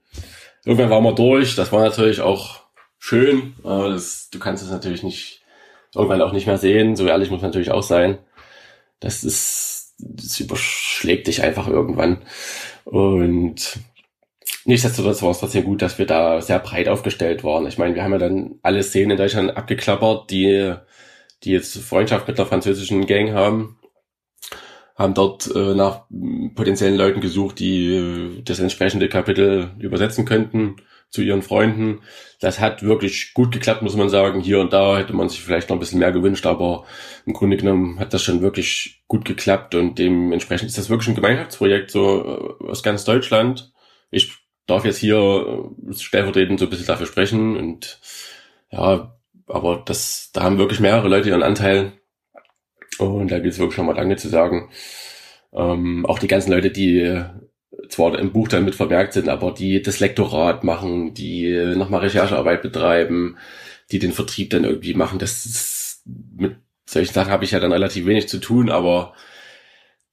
irgendwann 0.64 0.90
waren 0.90 1.04
wir 1.04 1.14
durch. 1.14 1.56
Das 1.56 1.72
war 1.72 1.82
natürlich 1.82 2.20
auch 2.20 2.62
schön. 2.98 3.54
Aber 3.62 3.90
das, 3.90 4.30
du 4.30 4.38
kannst 4.38 4.62
es 4.62 4.70
natürlich 4.70 5.02
nicht 5.02 5.42
irgendwann 5.94 6.22
auch 6.22 6.32
nicht 6.32 6.46
mehr 6.46 6.58
sehen. 6.58 6.96
So 6.96 7.06
ehrlich 7.06 7.30
muss 7.30 7.42
man 7.42 7.50
natürlich 7.50 7.70
auch 7.70 7.82
sein. 7.82 8.18
Das 9.00 9.24
ist, 9.24 9.94
das 9.98 10.38
überschlägt 10.40 11.26
dich 11.26 11.42
einfach 11.42 11.68
irgendwann. 11.68 12.22
Und 12.84 13.78
nichtsdestotrotz 14.66 15.22
war 15.22 15.30
es 15.30 15.40
trotzdem 15.40 15.64
gut, 15.64 15.82
dass 15.82 15.98
wir 15.98 16.06
da 16.06 16.40
sehr 16.40 16.58
breit 16.58 16.88
aufgestellt 16.88 17.44
waren. 17.44 17.66
Ich 17.66 17.78
meine, 17.78 17.94
wir 17.94 18.02
haben 18.02 18.12
ja 18.12 18.18
dann 18.18 18.58
alle 18.62 18.82
Szenen 18.82 19.12
in 19.12 19.16
Deutschland 19.16 19.56
abgeklappert, 19.56 20.30
die, 20.30 20.74
die 21.44 21.52
jetzt 21.52 21.76
Freundschaft 21.78 22.28
mit 22.28 22.38
der 22.38 22.46
französischen 22.46 23.06
Gang 23.06 23.32
haben 23.32 23.78
haben 24.96 25.14
dort 25.14 25.54
äh, 25.54 25.74
nach 25.74 26.04
potenziellen 26.54 26.96
Leuten 26.96 27.20
gesucht, 27.20 27.58
die 27.58 27.94
äh, 27.94 28.42
das 28.42 28.58
entsprechende 28.58 29.08
Kapitel 29.08 29.72
übersetzen 29.78 30.24
könnten 30.24 30.76
zu 31.10 31.22
ihren 31.22 31.42
Freunden. 31.42 32.00
Das 32.40 32.60
hat 32.60 32.82
wirklich 32.82 33.34
gut 33.34 33.52
geklappt, 33.52 33.82
muss 33.82 33.94
man 33.94 34.08
sagen. 34.08 34.40
Hier 34.40 34.58
und 34.58 34.72
da 34.72 34.96
hätte 34.96 35.14
man 35.14 35.28
sich 35.28 35.42
vielleicht 35.42 35.68
noch 35.68 35.76
ein 35.76 35.80
bisschen 35.80 36.00
mehr 36.00 36.12
gewünscht, 36.12 36.46
aber 36.46 36.84
im 37.26 37.34
Grunde 37.34 37.58
genommen 37.58 38.00
hat 38.00 38.14
das 38.14 38.22
schon 38.22 38.40
wirklich 38.40 39.04
gut 39.06 39.24
geklappt 39.26 39.74
und 39.74 39.98
dementsprechend 39.98 40.68
ist 40.68 40.78
das 40.78 40.88
wirklich 40.88 41.08
ein 41.08 41.14
Gemeinschaftsprojekt 41.14 41.90
so 41.90 42.58
äh, 42.62 42.70
aus 42.70 42.82
ganz 42.82 43.04
Deutschland. 43.04 43.72
Ich 44.10 44.32
darf 44.66 44.84
jetzt 44.84 44.98
hier 44.98 45.16
äh, 45.88 45.92
stellvertretend 45.94 46.58
so 46.58 46.66
ein 46.66 46.70
bisschen 46.70 46.86
dafür 46.86 47.06
sprechen 47.06 47.56
und 47.56 48.00
ja, 48.70 49.16
aber 49.46 49.82
das, 49.86 50.30
da 50.32 50.42
haben 50.42 50.58
wirklich 50.58 50.80
mehrere 50.80 51.08
Leute 51.08 51.28
ihren 51.28 51.42
Anteil 51.42 51.92
und 52.98 53.30
da 53.30 53.38
gilt 53.38 53.54
es 53.54 53.58
wirklich 53.58 53.76
schon 53.76 53.86
mal 53.86 53.94
Danke 53.94 54.16
zu 54.16 54.28
sagen. 54.28 54.70
Ähm, 55.52 56.04
auch 56.06 56.18
die 56.18 56.28
ganzen 56.28 56.52
Leute, 56.52 56.70
die 56.70 57.22
zwar 57.88 58.18
im 58.18 58.32
Buch 58.32 58.48
dann 58.48 58.64
mit 58.64 58.74
vermerkt 58.74 59.12
sind, 59.12 59.28
aber 59.28 59.52
die 59.52 59.82
das 59.82 60.00
Lektorat 60.00 60.64
machen, 60.64 61.14
die 61.14 61.74
nochmal 61.76 62.00
Recherchearbeit 62.00 62.62
betreiben, 62.62 63.36
die 63.90 63.98
den 63.98 64.12
Vertrieb 64.12 64.50
dann 64.50 64.64
irgendwie 64.64 64.94
machen, 64.94 65.18
das 65.18 65.46
ist, 65.46 66.02
mit 66.04 66.56
solchen 66.86 67.14
Sachen 67.14 67.30
habe 67.30 67.44
ich 67.44 67.52
ja 67.52 67.60
dann 67.60 67.72
relativ 67.72 68.06
wenig 68.06 68.28
zu 68.28 68.38
tun, 68.38 68.70
aber 68.70 69.14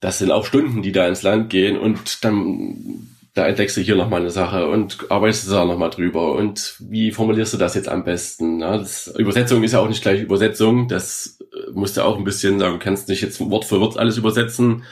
das 0.00 0.18
sind 0.18 0.30
auch 0.30 0.44
Stunden, 0.44 0.82
die 0.82 0.92
da 0.92 1.08
ins 1.08 1.22
Land 1.22 1.50
gehen 1.50 1.78
und 1.78 2.24
dann 2.24 3.13
da 3.34 3.48
entdeckst 3.48 3.76
du 3.76 3.80
hier 3.80 3.96
nochmal 3.96 4.20
eine 4.20 4.30
Sache 4.30 4.68
und 4.68 5.10
arbeitest 5.10 5.50
da 5.50 5.64
nochmal 5.64 5.90
drüber. 5.90 6.32
Und 6.34 6.76
wie 6.78 7.10
formulierst 7.10 7.52
du 7.52 7.58
das 7.58 7.74
jetzt 7.74 7.88
am 7.88 8.04
besten? 8.04 8.60
Ja, 8.60 8.78
das, 8.78 9.08
Übersetzung 9.18 9.64
ist 9.64 9.72
ja 9.72 9.80
auch 9.80 9.88
nicht 9.88 10.02
gleich 10.02 10.20
Übersetzung, 10.20 10.86
das 10.86 11.38
musst 11.72 11.96
du 11.96 12.04
auch 12.04 12.16
ein 12.16 12.24
bisschen 12.24 12.60
sagen, 12.60 12.74
du 12.74 12.78
kannst 12.78 13.08
nicht 13.08 13.22
jetzt 13.22 13.40
Wort 13.40 13.64
für 13.64 13.80
Wort 13.80 13.98
alles 13.98 14.16
übersetzen, 14.18 14.84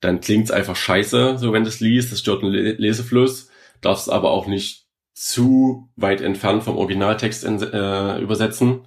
dann 0.00 0.20
klingt's 0.20 0.50
einfach 0.50 0.76
scheiße, 0.76 1.38
so 1.38 1.52
wenn 1.52 1.64
du 1.64 1.68
es 1.68 1.80
liest, 1.80 2.12
das 2.12 2.20
stört 2.20 2.42
den 2.42 2.50
Lesefluss, 2.50 3.50
darfst 3.82 4.10
aber 4.10 4.30
auch 4.30 4.46
nicht 4.46 4.86
zu 5.14 5.90
weit 5.96 6.20
entfernt 6.20 6.62
vom 6.62 6.76
Originaltext 6.76 7.44
äh, 7.44 8.18
übersetzen, 8.20 8.86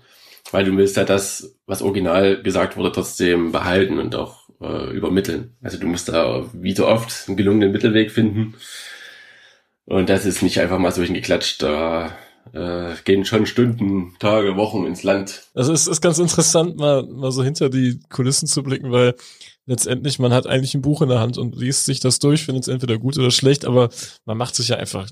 weil 0.52 0.66
du 0.66 0.76
willst 0.78 0.98
ja 0.98 1.04
das, 1.04 1.56
was 1.66 1.82
original 1.82 2.42
gesagt 2.42 2.78
wurde, 2.78 2.92
trotzdem 2.92 3.52
behalten 3.52 4.00
und 4.00 4.16
auch 4.16 4.39
äh, 4.62 4.92
übermitteln. 4.92 5.56
Also 5.62 5.78
du 5.78 5.88
musst 5.88 6.10
da 6.10 6.50
wie 6.54 6.74
so 6.74 6.88
oft 6.88 7.28
einen 7.28 7.38
gelungenen 7.38 7.72
Mittelweg 7.72 8.12
finden. 8.12 8.56
Und 9.86 10.10
das 10.10 10.26
ist 10.26 10.44
nicht 10.44 10.60
einfach 10.60 10.78
mal 10.78 10.92
so 10.92 11.02
hingeklatscht, 11.02 11.64
da 11.64 12.16
äh, 12.54 12.94
gehen 13.06 13.26
schon 13.26 13.46
Stunden, 13.46 14.16
Tage, 14.20 14.56
Wochen 14.56 14.86
ins 14.86 15.04
Land. 15.04 15.44
Also 15.54 15.74
es 15.74 15.88
ist 15.88 16.02
ganz 16.02 16.20
interessant, 16.20 16.78
mal, 16.78 17.04
mal 17.04 17.32
so 17.32 17.44
hinter 17.44 17.70
die 17.70 18.00
Kulissen 18.10 18.48
zu 18.48 18.64
blicken, 18.64 18.92
weil 18.92 19.16
letztendlich, 19.66 20.20
man 20.20 20.34
hat 20.34 20.48
eigentlich 20.48 20.76
ein 20.76 20.82
Buch 20.82 21.02
in 21.02 21.10
der 21.10 21.20
Hand 21.20 21.38
und 21.38 21.56
liest 21.56 21.86
sich 21.86 22.00
das 22.00 22.20
durch, 22.20 22.46
findet 22.46 22.64
es 22.64 22.68
entweder 22.68 22.98
gut 22.98 23.18
oder 23.18 23.32
schlecht, 23.32 23.66
aber 23.66 23.90
man 24.26 24.38
macht 24.38 24.56
sich 24.56 24.68
ja 24.70 24.78
einfach 24.78 25.10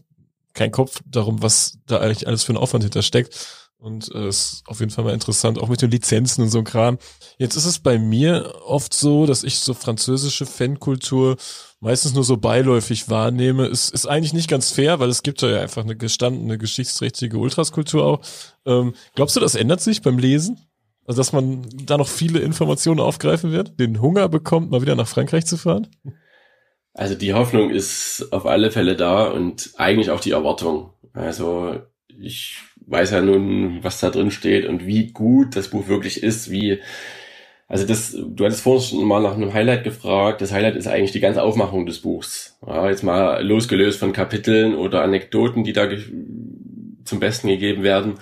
keinen 0.54 0.72
Kopf 0.72 1.00
darum, 1.06 1.42
was 1.42 1.78
da 1.86 2.00
eigentlich 2.00 2.28
alles 2.28 2.44
für 2.44 2.54
ein 2.54 2.58
Aufwand 2.58 2.84
hintersteckt. 2.84 3.67
Und 3.80 4.14
äh, 4.14 4.28
ist 4.28 4.64
auf 4.66 4.80
jeden 4.80 4.92
Fall 4.92 5.04
mal 5.04 5.14
interessant, 5.14 5.60
auch 5.60 5.70
mit 5.70 5.82
den 5.82 5.92
Lizenzen 5.92 6.42
und 6.42 6.50
so 6.50 6.64
Kram. 6.64 6.98
Jetzt 7.38 7.56
ist 7.56 7.66
es 7.66 7.78
bei 7.78 8.00
mir 8.00 8.56
oft 8.66 8.94
so, 8.94 9.28
dass 9.28 9.44
ich 9.44 9.60
so 9.60 9.76
französische 9.76 10.48
Fankultur 10.48 11.38
meistens 11.80 12.16
nur 12.16 12.24
so 12.24 12.38
beiläufig 12.38 13.10
wahrnehme. 13.10 13.68
Es 13.68 13.90
ist 13.90 14.08
eigentlich 14.08 14.34
nicht 14.34 14.50
ganz 14.50 14.72
fair, 14.72 15.00
weil 15.00 15.10
es 15.10 15.22
gibt 15.22 15.44
ja 15.44 15.62
einfach 15.62 15.84
eine 15.84 15.96
gestandene, 15.96 16.58
geschichtsträchtige 16.58 17.38
Ultraskultur 17.38 18.04
auch. 18.04 18.22
Ähm, 18.66 18.94
glaubst 19.14 19.36
du, 19.36 19.40
das 19.40 19.54
ändert 19.54 19.82
sich 19.82 20.02
beim 20.02 20.18
Lesen? 20.18 20.60
Also, 21.06 21.20
dass 21.20 21.32
man 21.32 21.68
da 21.86 21.98
noch 21.98 22.10
viele 22.10 22.40
Informationen 22.40 23.00
aufgreifen 23.00 23.52
wird, 23.52 23.80
den 23.80 24.02
Hunger 24.02 24.28
bekommt, 24.28 24.72
mal 24.72 24.82
wieder 24.82 24.96
nach 24.96 25.08
Frankreich 25.08 25.46
zu 25.46 25.56
fahren? 25.56 25.88
Also 26.94 27.14
die 27.14 27.34
Hoffnung 27.34 27.70
ist 27.70 28.28
auf 28.32 28.48
alle 28.48 28.72
Fälle 28.72 28.96
da 28.96 29.26
und 29.28 29.70
eigentlich 29.78 30.10
auch 30.10 30.20
die 30.20 30.32
Erwartung. 30.32 30.94
Also 31.14 31.80
ich 32.08 32.58
weiß 32.88 33.12
ja 33.12 33.22
nun, 33.22 33.80
was 33.84 34.00
da 34.00 34.10
drin 34.10 34.32
steht 34.32 34.66
und 34.66 34.86
wie 34.86 35.12
gut 35.12 35.56
das 35.56 35.70
Buch 35.70 35.88
wirklich 35.88 36.24
ist, 36.24 36.50
wie 36.50 36.80
also 37.70 37.86
das, 37.86 38.16
du 38.18 38.46
hattest 38.46 38.62
vorhin 38.62 38.82
schon 38.82 39.06
mal 39.06 39.22
nach 39.22 39.36
einem 39.36 39.54
Highlight 39.54 39.84
gefragt. 39.84 40.42
Das 40.42 40.54
Highlight 40.54 40.78
ist 40.78 40.88
eigentlich 40.88 41.12
die 41.12 41.20
ganze 41.20 41.44
Aufmachung 41.44 41.86
des 41.86 42.00
Buchs. 42.02 42.58
Ja, 42.66 42.90
jetzt 42.90 43.04
mal 43.04 43.46
losgelöst 43.46 44.00
von 44.00 44.14
Kapiteln 44.14 44.74
oder 44.74 45.02
Anekdoten, 45.02 45.66
die 45.66 45.74
da 45.74 45.90
zum 47.04 47.20
Besten 47.20 47.50
gegeben 47.50 47.84
werden. 47.84 48.16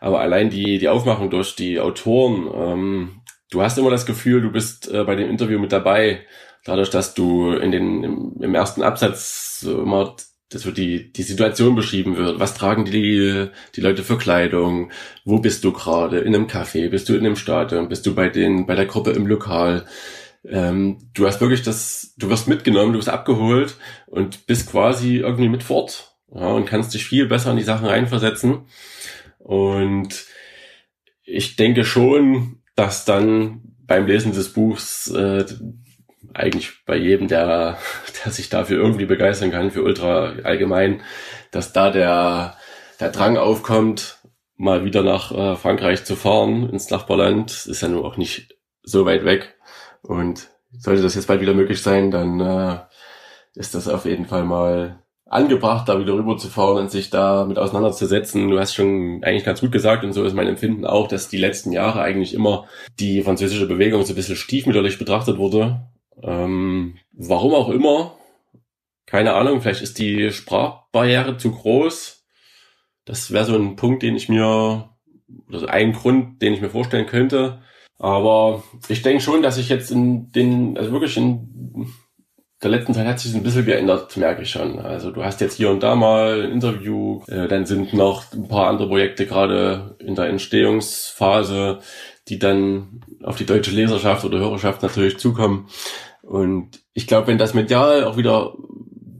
Aber 0.00 0.20
allein 0.20 0.50
die, 0.50 0.78
die 0.78 0.88
Aufmachung 0.88 1.30
durch 1.30 1.56
die 1.56 1.80
Autoren, 1.80 2.48
ähm, 2.54 3.10
du 3.50 3.62
hast 3.62 3.76
immer 3.76 3.90
das 3.90 4.06
Gefühl, 4.06 4.40
du 4.40 4.52
bist 4.52 4.88
äh, 4.92 5.02
bei 5.02 5.16
dem 5.16 5.28
Interview 5.28 5.58
mit 5.58 5.72
dabei. 5.72 6.20
Dadurch, 6.64 6.90
dass 6.90 7.14
du 7.14 7.52
in 7.54 7.72
den, 7.72 8.04
im, 8.04 8.36
im 8.40 8.54
ersten 8.54 8.82
Absatz 8.82 9.66
immer 9.68 10.14
das 10.52 10.66
wird 10.66 10.78
die, 10.78 11.12
die 11.12 11.22
Situation 11.22 11.74
beschrieben 11.74 12.16
wird. 12.16 12.38
Was 12.38 12.54
tragen 12.54 12.84
die, 12.84 13.48
die 13.74 13.80
Leute 13.80 14.02
für 14.02 14.18
Kleidung? 14.18 14.90
Wo 15.24 15.38
bist 15.38 15.64
du 15.64 15.72
gerade? 15.72 16.18
In 16.20 16.34
einem 16.34 16.46
Café? 16.46 16.88
Bist 16.88 17.08
du 17.08 17.14
in 17.14 17.24
einem 17.24 17.36
Stadion? 17.36 17.88
Bist 17.88 18.06
du 18.06 18.14
bei 18.14 18.28
den, 18.28 18.66
bei 18.66 18.74
der 18.74 18.86
Gruppe 18.86 19.12
im 19.12 19.26
Lokal? 19.26 19.86
Ähm, 20.44 20.98
du 21.14 21.26
hast 21.26 21.40
wirklich 21.40 21.62
das, 21.62 22.14
du 22.16 22.28
wirst 22.28 22.48
mitgenommen, 22.48 22.92
du 22.92 22.98
wirst 22.98 23.08
abgeholt 23.08 23.76
und 24.06 24.46
bist 24.46 24.70
quasi 24.70 25.18
irgendwie 25.18 25.48
mit 25.48 25.62
fort. 25.62 26.16
Ja, 26.34 26.48
und 26.48 26.66
kannst 26.66 26.94
dich 26.94 27.04
viel 27.04 27.26
besser 27.26 27.50
in 27.50 27.58
die 27.58 27.62
Sachen 27.62 27.86
reinversetzen. 27.86 28.66
Und 29.38 30.26
ich 31.24 31.56
denke 31.56 31.84
schon, 31.84 32.62
dass 32.74 33.04
dann 33.04 33.62
beim 33.86 34.06
Lesen 34.06 34.32
des 34.32 34.52
Buchs 34.52 35.08
äh, 35.10 35.44
eigentlich 36.34 36.84
bei 36.86 36.96
jedem, 36.96 37.28
der, 37.28 37.78
der 38.24 38.32
sich 38.32 38.48
dafür 38.48 38.78
irgendwie 38.78 39.06
begeistern 39.06 39.50
kann, 39.50 39.70
für 39.70 39.82
Ultra 39.82 40.34
allgemein, 40.44 41.02
dass 41.50 41.72
da 41.72 41.90
der, 41.90 42.56
der 43.00 43.10
Drang 43.10 43.36
aufkommt, 43.36 44.18
mal 44.56 44.84
wieder 44.84 45.02
nach 45.02 45.32
äh, 45.32 45.56
Frankreich 45.56 46.04
zu 46.04 46.16
fahren, 46.16 46.68
ins 46.70 46.90
Nachbarland, 46.90 47.66
ist 47.66 47.82
ja 47.82 47.88
nur 47.88 48.04
auch 48.04 48.16
nicht 48.16 48.56
so 48.82 49.04
weit 49.06 49.24
weg. 49.24 49.56
Und 50.02 50.48
sollte 50.78 51.02
das 51.02 51.14
jetzt 51.14 51.26
bald 51.26 51.40
wieder 51.40 51.54
möglich 51.54 51.82
sein, 51.82 52.10
dann 52.10 52.40
äh, 52.40 52.78
ist 53.54 53.74
das 53.74 53.88
auf 53.88 54.04
jeden 54.04 54.26
Fall 54.26 54.44
mal 54.44 55.02
angebracht, 55.32 55.88
da 55.88 55.98
wieder 55.98 56.12
rüber 56.12 56.36
zu 56.36 56.48
fahren 56.48 56.76
und 56.76 56.90
sich 56.90 57.08
da 57.08 57.46
mit 57.46 57.58
auseinanderzusetzen. 57.58 58.50
Du 58.50 58.58
hast 58.58 58.74
schon 58.74 59.24
eigentlich 59.24 59.44
ganz 59.44 59.62
gut 59.62 59.72
gesagt 59.72 60.04
und 60.04 60.12
so 60.12 60.24
ist 60.24 60.34
mein 60.34 60.46
Empfinden 60.46 60.84
auch, 60.84 61.08
dass 61.08 61.28
die 61.28 61.38
letzten 61.38 61.72
Jahre 61.72 62.02
eigentlich 62.02 62.34
immer 62.34 62.66
die 63.00 63.22
französische 63.22 63.66
Bewegung 63.66 64.04
so 64.04 64.12
ein 64.12 64.16
bisschen 64.16 64.36
stiefmütterlich 64.36 64.98
betrachtet 64.98 65.38
wurde. 65.38 65.80
Ähm, 66.22 66.98
warum 67.12 67.54
auch 67.54 67.68
immer, 67.68 68.16
keine 69.06 69.34
Ahnung, 69.34 69.60
vielleicht 69.60 69.82
ist 69.82 69.98
die 69.98 70.30
Sprachbarriere 70.30 71.36
zu 71.36 71.52
groß. 71.52 72.24
Das 73.04 73.32
wäre 73.32 73.44
so 73.44 73.56
ein 73.56 73.76
Punkt, 73.76 74.02
den 74.02 74.16
ich 74.16 74.28
mir, 74.28 74.90
oder 75.48 75.68
ein 75.68 75.92
Grund, 75.92 76.40
den 76.40 76.54
ich 76.54 76.60
mir 76.60 76.70
vorstellen 76.70 77.06
könnte. 77.06 77.62
Aber 77.98 78.62
ich 78.88 79.02
denke 79.02 79.22
schon, 79.22 79.42
dass 79.42 79.58
ich 79.58 79.68
jetzt 79.68 79.90
in 79.90 80.30
den, 80.32 80.76
also 80.76 80.92
wirklich 80.92 81.16
in 81.16 81.92
der 82.62 82.70
letzten 82.70 82.94
Zeit 82.94 83.06
hat 83.06 83.18
sich 83.18 83.34
ein 83.34 83.42
bisschen 83.42 83.66
geändert, 83.66 84.16
merke 84.16 84.42
ich 84.42 84.50
schon. 84.50 84.78
Also 84.78 85.10
du 85.10 85.24
hast 85.24 85.40
jetzt 85.40 85.56
hier 85.56 85.70
und 85.70 85.82
da 85.82 85.96
mal 85.96 86.44
ein 86.44 86.52
Interview, 86.52 87.22
äh, 87.26 87.48
dann 87.48 87.66
sind 87.66 87.92
noch 87.92 88.32
ein 88.32 88.48
paar 88.48 88.68
andere 88.68 88.88
Projekte 88.88 89.26
gerade 89.26 89.96
in 89.98 90.14
der 90.14 90.26
Entstehungsphase, 90.26 91.80
die 92.28 92.38
dann 92.38 93.02
auf 93.22 93.36
die 93.36 93.46
deutsche 93.46 93.72
Leserschaft 93.72 94.24
oder 94.24 94.38
Hörerschaft 94.38 94.82
natürlich 94.82 95.18
zukommen. 95.18 95.68
Und 96.32 96.80
ich 96.94 97.06
glaube, 97.06 97.26
wenn 97.26 97.36
das 97.36 97.52
medial 97.52 98.04
auch 98.04 98.16
wieder 98.16 98.54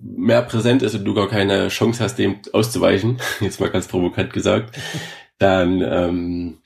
mehr 0.03 0.41
präsent 0.41 0.81
ist 0.81 0.95
und 0.95 1.05
du 1.05 1.13
gar 1.13 1.29
keine 1.29 1.69
Chance 1.69 2.03
hast, 2.03 2.19
dem 2.19 2.37
auszuweichen, 2.55 3.19
jetzt 3.41 3.61
mal 3.61 3.69
ganz 3.69 3.87
provokant 3.87 4.33
gesagt, 4.33 4.79
dann 5.39 5.83
ähm, 5.83 6.59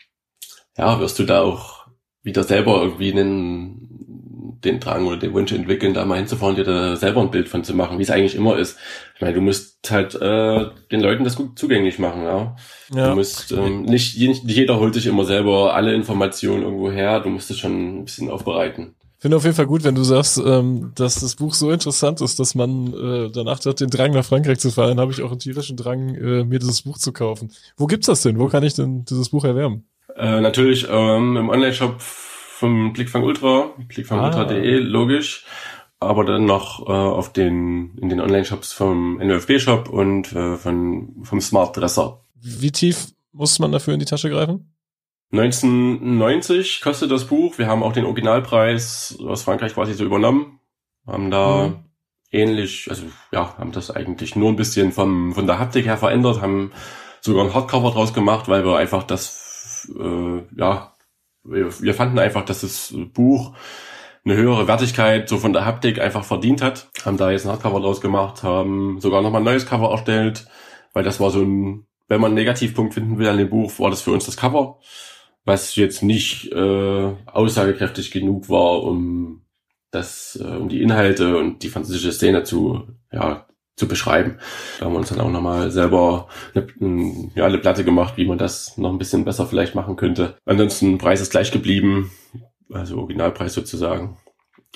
ja, 0.79 1.01
wirst 1.01 1.19
du 1.19 1.25
da 1.25 1.43
auch 1.43 1.89
wieder 2.23 2.45
selber 2.45 2.81
irgendwie 2.81 3.11
einen 3.11 4.61
den 4.65 4.79
Drang 4.79 5.07
oder 5.07 5.17
den 5.17 5.33
Wunsch 5.33 5.51
entwickeln, 5.51 5.95
da 5.95 6.05
mal 6.05 6.19
hinzufahren, 6.19 6.55
dir 6.55 6.65
da 6.65 6.95
selber 6.95 7.23
ein 7.23 7.33
Bild 7.33 7.49
von 7.49 7.65
zu 7.65 7.75
machen, 7.75 7.99
wie 7.99 8.03
es 8.03 8.11
eigentlich 8.11 8.37
immer 8.37 8.57
ist. 8.57 8.79
Ich 9.17 9.21
meine, 9.21 9.35
du 9.35 9.41
musst 9.41 9.91
halt 9.91 10.15
äh, 10.15 10.67
den 10.93 11.01
Leuten 11.01 11.25
das 11.25 11.35
gut 11.35 11.59
zugänglich 11.59 11.99
machen, 11.99 12.23
ja. 12.23 12.57
ja. 12.95 13.11
Du 13.11 13.17
musst 13.17 13.51
ähm, 13.51 13.83
nicht, 13.83 14.17
nicht 14.17 14.45
jeder 14.45 14.79
holt 14.79 14.95
sich 14.95 15.07
immer 15.07 15.25
selber 15.25 15.75
alle 15.75 15.93
Informationen 15.93 16.63
irgendwo 16.63 16.91
her, 16.91 17.19
du 17.19 17.31
musst 17.31 17.51
es 17.51 17.59
schon 17.59 17.99
ein 17.99 18.05
bisschen 18.05 18.31
aufbereiten. 18.31 18.95
Finde 19.27 19.39
auf 19.39 19.43
jeden 19.43 19.57
Fall 19.57 19.67
gut, 19.67 19.83
wenn 19.83 19.97
du 19.97 20.05
sagst, 20.05 20.39
ähm, 20.39 20.93
dass 20.95 21.17
das 21.17 21.35
Buch 21.35 21.53
so 21.53 21.73
interessant 21.73 22.21
ist, 22.21 22.39
dass 22.39 22.55
man 22.55 22.95
äh, 22.95 23.29
danach 23.29 23.59
hat 23.65 23.81
den 23.81 23.91
Drang 23.91 24.13
nach 24.13 24.25
Frankreich 24.25 24.61
zu 24.61 24.71
fahren, 24.71 25.01
habe 25.01 25.11
ich 25.11 25.21
auch 25.21 25.33
einen 25.33 25.41
tierischen 25.41 25.77
Drang, 25.77 26.15
äh, 26.15 26.45
mir 26.45 26.61
dieses 26.61 26.83
Buch 26.83 26.97
zu 26.97 27.13
kaufen. 27.13 27.51
Wo 27.77 27.89
gibt's 27.89 28.07
das 28.07 28.23
denn? 28.23 28.39
Wo 28.39 28.47
kann 28.47 28.63
ich 28.63 28.75
denn 28.75 29.05
dieses 29.05 29.31
Buch 29.31 29.45
erwärmen? 29.45 29.85
Äh, 30.15 30.41
natürlich 30.41 30.87
ähm, 30.89 31.37
im 31.37 31.49
Online-Shop 31.49 31.97
vom 31.99 32.93
Blickfang 32.93 33.25
Ultra, 33.25 33.71
blickfangultra.de, 33.89 34.77
ah. 34.77 34.81
logisch. 34.81 35.45
Aber 35.99 36.25
dann 36.25 36.45
noch 36.45 36.89
äh, 36.89 36.93
auf 36.93 37.33
den, 37.33 37.99
in 38.01 38.09
den 38.09 38.21
Online-Shops 38.21 38.75
vom 38.75 39.19
NFB-Shop 39.19 39.89
und 39.89 40.33
äh, 40.35 40.55
von, 40.57 41.17
vom 41.25 41.41
Smart 41.41 41.77
Dresser. 41.77 42.21
Wie 42.41 42.71
tief 42.71 43.09
muss 43.33 43.59
man 43.59 43.73
dafür 43.73 43.95
in 43.95 43.99
die 43.99 44.07
Tasche 44.07 44.31
greifen? 44.31 44.76
1990 45.33 46.81
kostet 46.81 47.11
das 47.11 47.27
Buch. 47.27 47.59
Wir 47.59 47.67
haben 47.67 47.83
auch 47.83 47.93
den 47.93 48.05
Originalpreis 48.05 49.19
aus 49.27 49.43
Frankreich 49.43 49.75
quasi 49.75 49.95
so 49.95 50.05
übernommen. 50.05 50.61
Haben 51.07 51.31
da 51.31 51.69
mhm. 51.69 51.85
ähnlich, 52.31 52.87
also 52.89 53.05
ja, 53.33 53.57
haben 53.59 53.73
das 53.73 53.91
eigentlich 53.91 54.37
nur 54.37 54.51
ein 54.51 54.57
bisschen 54.57 54.93
vom, 54.93 55.35
von 55.35 55.47
der 55.47 55.59
Haptik 55.59 55.87
her 55.87 55.97
verändert, 55.97 56.41
haben 56.41 56.73
sogar 57.21 57.45
ein 57.45 57.55
Hardcover 57.55 57.91
draus 57.91 58.15
gemacht, 58.15 58.49
weil 58.49 58.65
wir 58.65 58.77
einfach 58.77 59.03
das, 59.03 59.91
äh, 59.99 60.43
ja, 60.57 60.95
wir, 61.45 61.81
wir 61.81 61.95
fanden 61.95 62.19
einfach, 62.19 62.45
dass 62.45 62.61
das 62.63 62.95
Buch 63.13 63.55
eine 64.25 64.37
höhere 64.37 64.67
Wertigkeit 64.67 65.29
so 65.29 65.39
von 65.39 65.53
der 65.53 65.65
Haptik 65.65 66.01
einfach 66.01 66.25
verdient 66.25 66.61
hat. 66.61 66.89
Haben 67.05 67.17
da 67.17 67.31
jetzt 67.31 67.47
ein 67.47 67.53
Hardcover 67.53 67.81
draus 67.81 68.01
gemacht, 68.01 68.43
haben 68.43 69.01
sogar 69.01 69.23
nochmal 69.23 69.41
ein 69.41 69.45
neues 69.45 69.67
Cover 69.67 69.91
erstellt, 69.91 70.49
weil 70.93 71.05
das 71.05 71.21
war 71.21 71.31
so 71.31 71.43
ein, 71.43 71.87
wenn 72.09 72.21
man 72.21 72.31
einen 72.31 72.37
Negativpunkt 72.37 72.95
finden 72.95 73.19
will 73.19 73.29
an 73.29 73.39
dem 73.39 73.51
Buch, 73.51 73.79
war 73.79 73.91
das 73.91 74.03
für 74.03 74.11
uns 74.11 74.27
das 74.27 74.37
Cover, 74.37 74.81
was 75.47 75.77
jetzt 75.77 76.03
nicht 76.03 76.53
äh, 76.53 77.13
aussagekräftig 77.27 78.11
genug 78.11 78.51
war, 78.51 78.83
um 78.83 79.43
das, 79.93 80.39
äh, 80.43 80.45
um 80.45 80.69
die 80.69 80.83
Inhalte 80.83 81.39
und 81.39 81.63
die 81.63 81.69
französische 81.69 82.13
Szene 82.13 82.43
zu, 82.43 82.83
ja, 83.13 83.47
zu 83.77 83.87
beschreiben. 83.87 84.39
Da 84.79 84.87
haben 84.87 84.93
wir 84.93 84.99
uns 84.99 85.09
dann 85.09 85.21
auch 85.21 85.31
nochmal 85.31 85.71
selber 85.71 86.29
eine, 86.55 87.31
ja, 87.35 87.47
eine 87.47 87.59
Platte 87.59 87.85
gemacht, 87.85 88.15
wie 88.17 88.27
man 88.27 88.39
das 88.39 88.77
noch 88.77 88.91
ein 88.91 88.99
bisschen 88.99 89.25
besser 89.25 89.47
vielleicht 89.47 89.75
machen 89.75 89.97
könnte. 89.97 90.37
Ansonsten 90.45 90.99
Preis 90.99 91.21
ist 91.21 91.31
gleich 91.31 91.53
geblieben, 91.53 92.11
also 92.71 92.99
Originalpreis 92.99 93.55
sozusagen. 93.55 94.17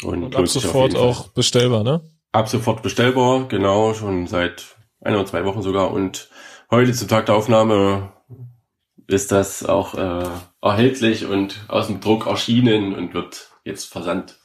Und, 0.02 0.22
und 0.22 0.37
ab 0.37 0.46
sofort 0.46 0.96
auch 0.96 1.28
bestellbar, 1.28 1.83
ne? 1.83 2.00
Ab 2.33 2.48
sofort 2.48 2.83
bestellbar, 2.83 3.48
genau, 3.48 3.92
schon 3.92 4.28
seit 4.28 4.76
ein 5.00 5.14
oder 5.14 5.26
zwei 5.26 5.44
Wochen 5.44 5.62
sogar. 5.62 5.90
Und 5.90 6.30
heute 6.70 6.92
zum 6.92 7.09
Tag 7.09 7.26
der 7.26 7.35
Aufnahme 7.35 8.12
ist 9.12 9.33
das 9.33 9.64
auch 9.64 9.94
äh, 9.94 10.29
erhältlich 10.62 11.27
und 11.27 11.57
aus 11.68 11.87
dem 11.88 12.01
Druck 12.01 12.27
erschienen 12.27 12.94
und 12.94 13.14
wird 13.14 13.51
jetzt 13.64 13.87
versandt. 13.87 14.37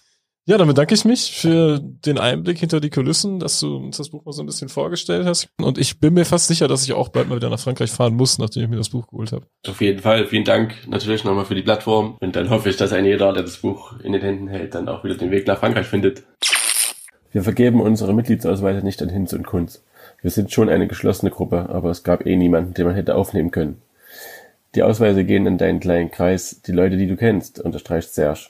Ja, 0.47 0.60
dann 0.60 0.67
bedanke 0.67 0.93
ich 0.93 1.06
mich 1.06 1.32
für 1.32 1.80
den 1.82 2.19
Einblick 2.19 2.60
hinter 2.60 2.80
die 2.80 2.91
Kulissen, 2.91 3.39
dass 3.39 3.60
du 3.60 3.78
uns 3.78 3.97
das 3.97 4.10
Buch 4.10 4.25
mal 4.25 4.32
so 4.32 4.43
ein 4.43 4.45
bisschen 4.45 4.69
vorgestellt 4.69 5.25
hast. 5.25 5.49
Und 5.60 5.80
ich 5.80 5.99
bin 5.99 6.13
mir 6.13 6.23
fast 6.23 6.47
sicher, 6.47 6.67
dass 6.67 6.84
ich 6.84 6.93
auch 6.93 7.10
bald 7.10 7.30
mal 7.30 7.38
wieder 7.38 7.49
nach 7.49 7.60
Frankreich 7.60 7.89
fahren 7.89 8.13
muss, 8.13 8.38
nachdem 8.38 8.62
ich 8.62 8.69
mir 8.69 8.75
das 8.75 8.89
Buch 8.89 9.08
geholt 9.08 9.32
habe. 9.32 9.47
Auf 9.67 9.82
jeden 9.82 10.04
Fall. 10.04 10.28
Vielen 10.28 10.43
Dank 10.43 10.75
natürlich 10.88 11.23
nochmal 11.23 11.45
für 11.45 11.56
die 11.56 11.63
Plattform. 11.63 12.17
Und 12.19 12.36
dann 12.36 12.51
hoffe 12.51 12.69
ich, 12.69 12.78
dass 12.78 12.93
ein 12.93 13.06
jeder, 13.06 13.34
der 13.34 13.41
das 13.41 13.58
Buch 13.58 13.99
in 14.04 14.12
den 14.12 14.21
Händen 14.21 14.47
hält, 14.47 14.75
dann 14.75 14.88
auch 14.88 15.04
wieder 15.04 15.15
den 15.15 15.32
Weg 15.32 15.47
nach 15.47 15.58
Frankreich 15.58 15.88
findet. 15.88 16.23
Wir 17.32 17.41
vergeben 17.41 17.82
unsere 17.82 18.13
Mitgliedsausweise 18.13 18.86
nicht 18.86 19.01
an 19.01 19.10
Hinz 19.10 19.34
und 19.34 19.47
Kunz. 19.47 19.84
Wir 20.21 20.30
sind 20.30 20.51
schon 20.51 20.69
eine 20.69 20.88
geschlossene 20.88 21.32
Gruppe, 21.32 21.69
aber 21.69 21.89
es 21.89 22.04
gab 22.04 22.25
eh 22.28 22.36
niemanden, 22.36 22.75
den 22.75 22.86
man 22.86 22.95
hätte 22.95 23.15
aufnehmen 23.15 23.49
können. 23.49 23.82
Die 24.75 24.83
Ausweise 24.83 25.23
gehen 25.23 25.45
in 25.45 25.57
deinen 25.57 25.79
kleinen 25.79 26.11
Kreis, 26.11 26.61
die 26.61 26.73
Leute, 26.73 26.97
die 26.97 27.07
du 27.07 27.15
kennst, 27.15 27.61
unterstreicht 27.61 28.13
Serge. 28.13 28.49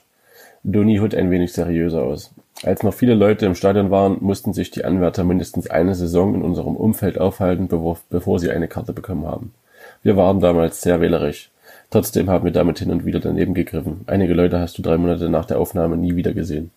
Doni 0.64 0.98
Hood 0.98 1.14
ein 1.14 1.30
wenig 1.30 1.52
seriöser 1.52 2.02
aus. 2.02 2.34
Als 2.64 2.82
noch 2.82 2.94
viele 2.94 3.14
Leute 3.14 3.46
im 3.46 3.54
Stadion 3.54 3.92
waren, 3.92 4.16
mussten 4.20 4.52
sich 4.52 4.72
die 4.72 4.84
Anwärter 4.84 5.22
mindestens 5.22 5.70
eine 5.70 5.94
Saison 5.94 6.34
in 6.34 6.42
unserem 6.42 6.74
Umfeld 6.74 7.20
aufhalten, 7.20 7.68
bevor 7.68 8.38
sie 8.40 8.50
eine 8.50 8.66
Karte 8.66 8.92
bekommen 8.92 9.26
haben. 9.26 9.54
Wir 10.02 10.16
waren 10.16 10.40
damals 10.40 10.82
sehr 10.82 11.00
wählerisch. 11.00 11.50
Trotzdem 11.90 12.28
haben 12.28 12.44
wir 12.44 12.52
damit 12.52 12.80
hin 12.80 12.90
und 12.90 13.04
wieder 13.04 13.20
daneben 13.20 13.54
gegriffen. 13.54 14.00
Einige 14.06 14.34
Leute 14.34 14.58
hast 14.58 14.76
du 14.78 14.82
drei 14.82 14.98
Monate 14.98 15.28
nach 15.28 15.44
der 15.44 15.60
Aufnahme 15.60 15.96
nie 15.96 16.16
wieder 16.16 16.32
gesehen. 16.32 16.72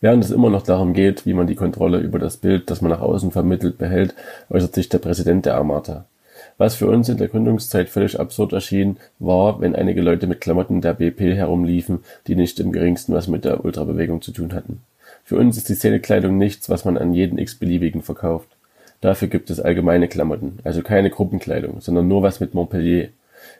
Während 0.00 0.24
es 0.24 0.30
immer 0.30 0.48
noch 0.48 0.62
darum 0.62 0.94
geht, 0.94 1.26
wie 1.26 1.34
man 1.34 1.46
die 1.46 1.56
Kontrolle 1.56 1.98
über 1.98 2.18
das 2.18 2.38
Bild, 2.38 2.70
das 2.70 2.80
man 2.80 2.90
nach 2.90 3.00
außen 3.00 3.32
vermittelt, 3.32 3.76
behält, 3.76 4.14
äußert 4.48 4.74
sich 4.74 4.88
der 4.88 4.98
Präsident 4.98 5.44
der 5.44 5.56
Armata. 5.56 6.06
Was 6.58 6.74
für 6.74 6.88
uns 6.88 7.08
in 7.08 7.18
der 7.18 7.28
Gründungszeit 7.28 7.88
völlig 7.88 8.18
absurd 8.18 8.52
erschien, 8.52 8.96
war, 9.20 9.60
wenn 9.60 9.76
einige 9.76 10.02
Leute 10.02 10.26
mit 10.26 10.40
Klamotten 10.40 10.80
der 10.80 10.94
BP 10.94 11.36
herumliefen, 11.36 12.00
die 12.26 12.34
nicht 12.34 12.58
im 12.58 12.72
geringsten 12.72 13.14
was 13.14 13.28
mit 13.28 13.44
der 13.44 13.64
Ultrabewegung 13.64 14.22
zu 14.22 14.32
tun 14.32 14.52
hatten. 14.52 14.80
Für 15.22 15.36
uns 15.36 15.56
ist 15.56 15.68
die 15.68 15.76
Szenekleidung 15.76 16.36
nichts, 16.36 16.68
was 16.68 16.84
man 16.84 16.98
an 16.98 17.14
jeden 17.14 17.38
x-beliebigen 17.38 18.02
verkauft. 18.02 18.48
Dafür 19.00 19.28
gibt 19.28 19.50
es 19.50 19.60
allgemeine 19.60 20.08
Klamotten, 20.08 20.58
also 20.64 20.82
keine 20.82 21.10
Gruppenkleidung, 21.10 21.80
sondern 21.80 22.08
nur 22.08 22.24
was 22.24 22.40
mit 22.40 22.54
Montpellier. 22.54 23.10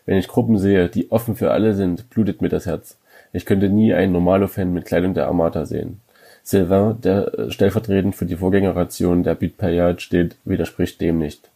Wenn 0.05 0.19
ich 0.19 0.27
Gruppen 0.27 0.59
sehe, 0.59 0.89
die 0.89 1.13
offen 1.13 1.37
für 1.37 1.53
alle 1.53 1.75
sind, 1.75 2.11
blutet 2.11 2.43
mir 2.43 2.49
das 2.49 2.67
Herz. 2.67 2.97
Ich 3.33 3.47
könnte 3.47 3.69
nie 3.69 3.95
einen 3.95 4.13
Normalo-Fan 4.13 4.73
mit 4.73 4.87
Kleidung 4.87 5.15
der 5.15 5.29
Armata 5.29 5.67
sehen. 5.67 6.01
Sylvain, 6.43 7.01
der 7.01 7.51
stellvertretend 7.51 8.17
für 8.17 8.27
die 8.27 8.37
Vorgängeration 8.37 9.23
der 9.23 9.37
Butte 9.37 9.55
Payade 9.57 10.01
steht, 10.01 10.35
widerspricht 10.45 11.01
dem 11.01 11.19
nicht. 11.19 11.49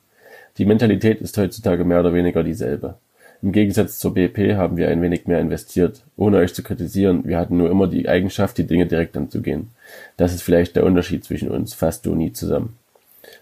Die 0.59 0.67
Mentalität 0.67 1.21
ist 1.21 1.39
heutzutage 1.39 1.85
mehr 1.85 2.01
oder 2.01 2.13
weniger 2.13 2.43
dieselbe. 2.43 2.97
Im 3.41 3.53
Gegensatz 3.53 3.99
zur 3.99 4.15
BP 4.15 4.55
haben 4.55 4.77
wir 4.77 4.89
ein 4.89 5.03
wenig 5.03 5.27
mehr 5.27 5.41
investiert. 5.41 6.03
Ohne 6.17 6.37
euch 6.37 6.55
zu 6.55 6.63
kritisieren, 6.63 7.27
wir 7.27 7.39
hatten 7.39 7.57
nur 7.57 7.71
immer 7.71 7.89
die 7.89 8.09
Eigenschaft, 8.09 8.59
die 8.59 8.67
Dinge 8.67 8.87
direkt 8.87 9.17
anzugehen. 9.17 9.71
Das 10.17 10.33
ist 10.33 10.43
vielleicht 10.43 10.77
der 10.77 10.85
Unterschied 10.85 11.25
zwischen 11.25 11.51
uns, 11.51 11.75
fast 11.75 12.07
du 12.07 12.15
nie 12.15 12.33
zusammen. 12.33 12.77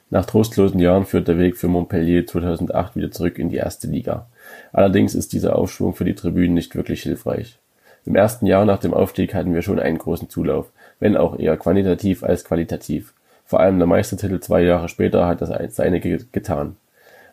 Nach 0.09 0.25
trostlosen 0.25 0.81
Jahren 0.81 1.05
führt 1.05 1.29
der 1.29 1.39
Weg 1.39 1.57
für 1.57 1.69
Montpellier 1.69 2.27
2008 2.27 2.97
wieder 2.97 3.11
zurück 3.11 3.39
in 3.39 3.51
die 3.51 3.57
erste 3.57 3.89
Liga. 3.89 4.27
Allerdings 4.73 5.15
ist 5.15 5.33
dieser 5.33 5.57
Aufschwung 5.57 5.95
für 5.95 6.05
die 6.05 6.15
Tribünen 6.15 6.55
nicht 6.55 6.75
wirklich 6.75 7.03
hilfreich. 7.03 7.59
Im 8.07 8.17
ersten 8.17 8.47
Jahr 8.47 8.65
nach 8.65 8.79
dem 8.79 8.95
Aufstieg 8.95 9.35
hatten 9.35 9.53
wir 9.53 9.63
schon 9.63 9.79
einen 9.79 9.99
großen 9.99 10.31
Zulauf, 10.31 10.71
wenn 10.99 11.17
auch 11.17 11.39
eher 11.39 11.57
quantitativ 11.57 12.23
als 12.23 12.45
qualitativ. 12.45 13.13
Vor 13.45 13.61
allem 13.61 13.79
der 13.79 13.87
Meistertitel 13.87 14.41
zwei 14.41 14.63
Jahre 14.63 14.89
später 14.89 15.27
hat 15.27 15.43
das 15.43 15.51
seine 15.77 16.01
getan. 16.01 16.77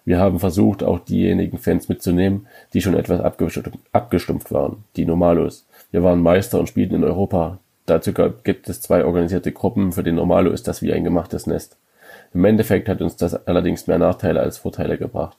Wir 0.08 0.20
haben 0.20 0.40
versucht, 0.40 0.84
auch 0.84 1.00
diejenigen 1.00 1.58
Fans 1.58 1.90
mitzunehmen, 1.90 2.48
die 2.74 2.80
schon 2.80 2.94
etwas 2.94 3.20
abgestumpft 3.20 4.54
waren, 4.54 4.86
die 4.96 5.06
Normalos. 5.06 5.66
Wir 5.92 6.02
waren 6.02 6.22
Meister 6.22 6.62
und 6.62 6.70
spielten 6.70 6.96
in 6.96 7.04
Europa. 7.04 7.58
Dazu 7.88 8.14
gibt 8.14 8.70
es 8.70 8.80
zwei 8.80 9.04
organisierte 9.04 9.52
Gruppen, 9.52 9.92
für 9.92 10.04
den 10.04 10.16
Normalo 10.16 10.52
ist 10.52 10.70
das 10.70 10.82
wie 10.82 10.94
ein 10.94 11.04
gemachtes 11.04 11.46
Nest. 11.46 11.76
Im 12.34 12.46
Endeffekt 12.46 12.88
hat 12.88 13.02
uns 13.02 13.18
das 13.18 13.48
allerdings 13.48 13.88
mehr 13.88 14.00
Nachteile 14.00 14.40
als 14.40 14.58
Vorteile 14.58 14.98
gebracht. 14.98 15.36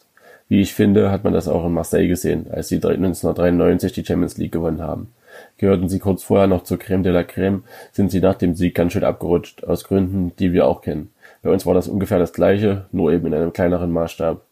Wie 0.51 0.61
ich 0.61 0.75
finde, 0.75 1.11
hat 1.11 1.25
man 1.25 1.33
das 1.33 1.49
auch 1.49 1.65
in 1.65 1.73
Marseille 1.73 2.07
gesehen, 2.07 2.49
als 2.51 2.69
sie 2.69 2.77
1993 2.77 3.93
die 3.95 4.05
Champions 4.05 4.37
League 4.37 4.53
gewonnen 4.53 4.83
haben. 4.83 5.15
Gehörten 5.57 5.89
sie 5.89 5.99
kurz 5.99 6.25
vorher 6.25 6.47
noch 6.47 6.65
zur 6.65 6.79
Creme 6.79 7.05
de 7.05 7.13
la 7.13 7.25
Creme, 7.25 7.65
sind 7.93 8.11
sie 8.11 8.21
nach 8.21 8.35
dem 8.35 8.55
Sieg 8.55 8.75
ganz 8.75 8.93
schön 8.93 9.05
abgerutscht, 9.05 9.65
aus 9.65 9.85
Gründen, 9.85 10.33
die 10.39 10.53
wir 10.53 10.67
auch 10.67 10.83
kennen. 10.83 11.11
Bei 11.43 11.51
uns 11.51 11.65
war 11.65 11.73
das 11.73 11.89
ungefähr 11.89 12.19
das 12.19 12.35
gleiche, 12.35 12.85
nur 12.93 13.13
eben 13.13 13.29
in 13.29 13.33
einem 13.33 13.55
kleineren 13.55 13.93
Maßstab. 13.93 14.43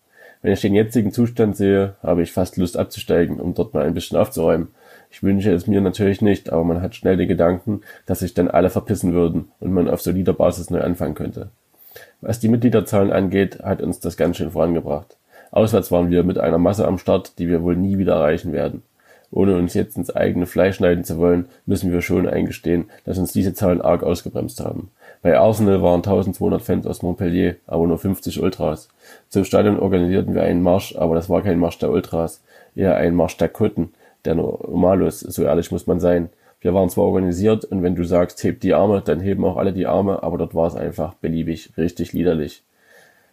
Wenn 0.46 0.52
ich 0.52 0.60
den 0.60 0.76
jetzigen 0.76 1.10
Zustand 1.10 1.56
sehe, 1.56 1.96
habe 2.04 2.22
ich 2.22 2.30
fast 2.30 2.56
Lust 2.56 2.76
abzusteigen, 2.76 3.40
um 3.40 3.54
dort 3.54 3.74
mal 3.74 3.84
ein 3.84 3.94
bisschen 3.94 4.16
aufzuräumen. 4.16 4.68
Ich 5.10 5.24
wünsche 5.24 5.50
es 5.50 5.66
mir 5.66 5.80
natürlich 5.80 6.22
nicht, 6.22 6.52
aber 6.52 6.62
man 6.62 6.80
hat 6.80 6.94
schnell 6.94 7.16
den 7.16 7.26
Gedanken, 7.26 7.80
dass 8.06 8.20
sich 8.20 8.32
dann 8.32 8.46
alle 8.46 8.70
verpissen 8.70 9.12
würden 9.12 9.48
und 9.58 9.72
man 9.72 9.90
auf 9.90 10.02
solider 10.02 10.34
Basis 10.34 10.70
neu 10.70 10.82
anfangen 10.82 11.16
könnte. 11.16 11.48
Was 12.20 12.38
die 12.38 12.46
Mitgliederzahlen 12.46 13.10
angeht, 13.10 13.58
hat 13.64 13.82
uns 13.82 13.98
das 13.98 14.16
ganz 14.16 14.36
schön 14.36 14.52
vorangebracht. 14.52 15.16
Auswärts 15.50 15.90
waren 15.90 16.10
wir 16.10 16.22
mit 16.22 16.38
einer 16.38 16.58
Masse 16.58 16.86
am 16.86 16.98
Start, 16.98 17.40
die 17.40 17.48
wir 17.48 17.64
wohl 17.64 17.74
nie 17.74 17.98
wieder 17.98 18.14
erreichen 18.14 18.52
werden. 18.52 18.84
Ohne 19.32 19.56
uns 19.56 19.74
jetzt 19.74 19.96
ins 19.96 20.14
eigene 20.14 20.46
Fleisch 20.46 20.76
schneiden 20.76 21.02
zu 21.02 21.18
wollen, 21.18 21.46
müssen 21.66 21.90
wir 21.90 22.02
schon 22.02 22.28
eingestehen, 22.28 22.84
dass 23.04 23.18
uns 23.18 23.32
diese 23.32 23.52
Zahlen 23.52 23.80
arg 23.80 24.04
ausgebremst 24.04 24.60
haben. 24.60 24.92
Bei 25.26 25.36
Arsenal 25.36 25.82
waren 25.82 26.04
1200 26.04 26.62
Fans 26.62 26.86
aus 26.86 27.02
Montpellier, 27.02 27.56
aber 27.66 27.84
nur 27.88 27.98
50 27.98 28.40
Ultras. 28.40 28.86
Zum 29.28 29.42
Stadion 29.42 29.80
organisierten 29.80 30.36
wir 30.36 30.44
einen 30.44 30.62
Marsch, 30.62 30.94
aber 30.94 31.16
das 31.16 31.28
war 31.28 31.42
kein 31.42 31.58
Marsch 31.58 31.80
der 31.80 31.90
Ultras, 31.90 32.44
eher 32.76 32.94
ein 32.94 33.16
Marsch 33.16 33.36
der 33.36 33.48
Kutten, 33.48 33.92
der 34.24 34.36
Normalos, 34.36 35.18
so 35.18 35.42
ehrlich 35.42 35.72
muss 35.72 35.88
man 35.88 35.98
sein. 35.98 36.28
Wir 36.60 36.74
waren 36.74 36.90
zwar 36.90 37.06
organisiert 37.06 37.64
und 37.64 37.82
wenn 37.82 37.96
du 37.96 38.04
sagst, 38.04 38.44
hebt 38.44 38.62
die 38.62 38.72
Arme, 38.72 39.02
dann 39.04 39.18
heben 39.18 39.44
auch 39.44 39.56
alle 39.56 39.72
die 39.72 39.88
Arme, 39.88 40.22
aber 40.22 40.38
dort 40.38 40.54
war 40.54 40.68
es 40.68 40.76
einfach 40.76 41.14
beliebig, 41.14 41.72
richtig 41.76 42.12
liederlich. 42.12 42.62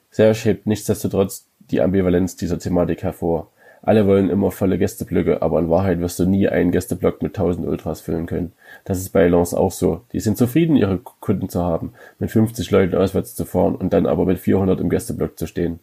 Serge 0.09 0.39
hebt 0.45 0.65
nichtsdestotrotz 0.65 1.45
die 1.59 1.79
Ambivalenz 1.79 2.35
dieser 2.35 2.57
Thematik 2.57 3.03
hervor. 3.03 3.49
Alle 3.85 4.07
wollen 4.07 4.29
immer 4.29 4.49
volle 4.49 4.77
Gästeblöcke, 4.77 5.41
aber 5.41 5.59
in 5.59 5.69
Wahrheit 5.69 5.99
wirst 5.99 6.17
du 6.17 6.25
nie 6.25 6.47
einen 6.47 6.71
Gästeblock 6.71 7.21
mit 7.21 7.37
1000 7.37 7.67
Ultras 7.67 7.99
füllen 7.99 8.27
können. 8.27 8.53
Das 8.85 8.97
ist 8.97 9.09
bei 9.09 9.27
Lens 9.27 9.53
auch 9.53 9.73
so. 9.73 10.01
Die 10.13 10.21
sind 10.21 10.37
zufrieden, 10.37 10.77
ihre 10.77 10.99
Kunden 10.99 11.49
zu 11.49 11.61
haben, 11.61 11.91
mit 12.17 12.31
50 12.31 12.71
Leuten 12.71 12.95
auswärts 12.95 13.35
zu 13.35 13.43
fahren 13.43 13.75
und 13.75 13.91
dann 13.91 14.05
aber 14.05 14.25
mit 14.25 14.39
400 14.39 14.79
im 14.79 14.89
Gästeblock 14.89 15.37
zu 15.37 15.47
stehen. 15.47 15.81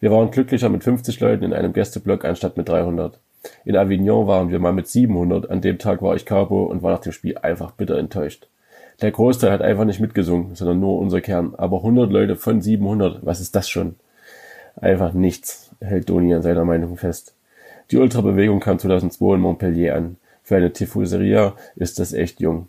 Wir 0.00 0.10
waren 0.10 0.32
glücklicher 0.32 0.68
mit 0.68 0.82
50 0.82 1.20
Leuten 1.20 1.44
in 1.44 1.52
einem 1.52 1.72
Gästeblock 1.72 2.24
anstatt 2.24 2.56
mit 2.56 2.68
300. 2.68 3.20
In 3.64 3.76
Avignon 3.76 4.26
waren 4.26 4.50
wir 4.50 4.58
mal 4.58 4.72
mit 4.72 4.88
700, 4.88 5.48
an 5.48 5.60
dem 5.60 5.78
Tag 5.78 6.02
war 6.02 6.16
ich 6.16 6.26
Capo 6.26 6.64
und 6.64 6.82
war 6.82 6.90
nach 6.90 7.00
dem 7.00 7.12
Spiel 7.12 7.38
einfach 7.38 7.70
bitter 7.70 7.98
enttäuscht. 7.98 8.48
Der 9.00 9.12
Großteil 9.12 9.52
hat 9.52 9.62
einfach 9.62 9.84
nicht 9.84 10.00
mitgesungen, 10.00 10.56
sondern 10.56 10.80
nur 10.80 10.98
unser 10.98 11.20
Kern. 11.20 11.54
Aber 11.56 11.78
100 11.78 12.10
Leute 12.10 12.34
von 12.34 12.60
700, 12.60 13.24
was 13.24 13.40
ist 13.40 13.54
das 13.54 13.68
schon? 13.68 13.94
Einfach 14.74 15.12
nichts, 15.12 15.67
hält 15.80 16.08
Doni 16.08 16.34
an 16.34 16.42
seiner 16.42 16.64
Meinung 16.64 16.96
fest. 16.96 17.34
Die 17.90 17.96
Ultrabewegung 17.96 18.60
kam 18.60 18.78
2002 18.78 19.34
in 19.34 19.40
Montpellier 19.40 19.96
an. 19.96 20.16
Für 20.42 20.56
eine 20.56 20.72
Tifoseria 20.72 21.54
ist 21.76 21.98
das 21.98 22.12
echt 22.12 22.40
jung. 22.40 22.68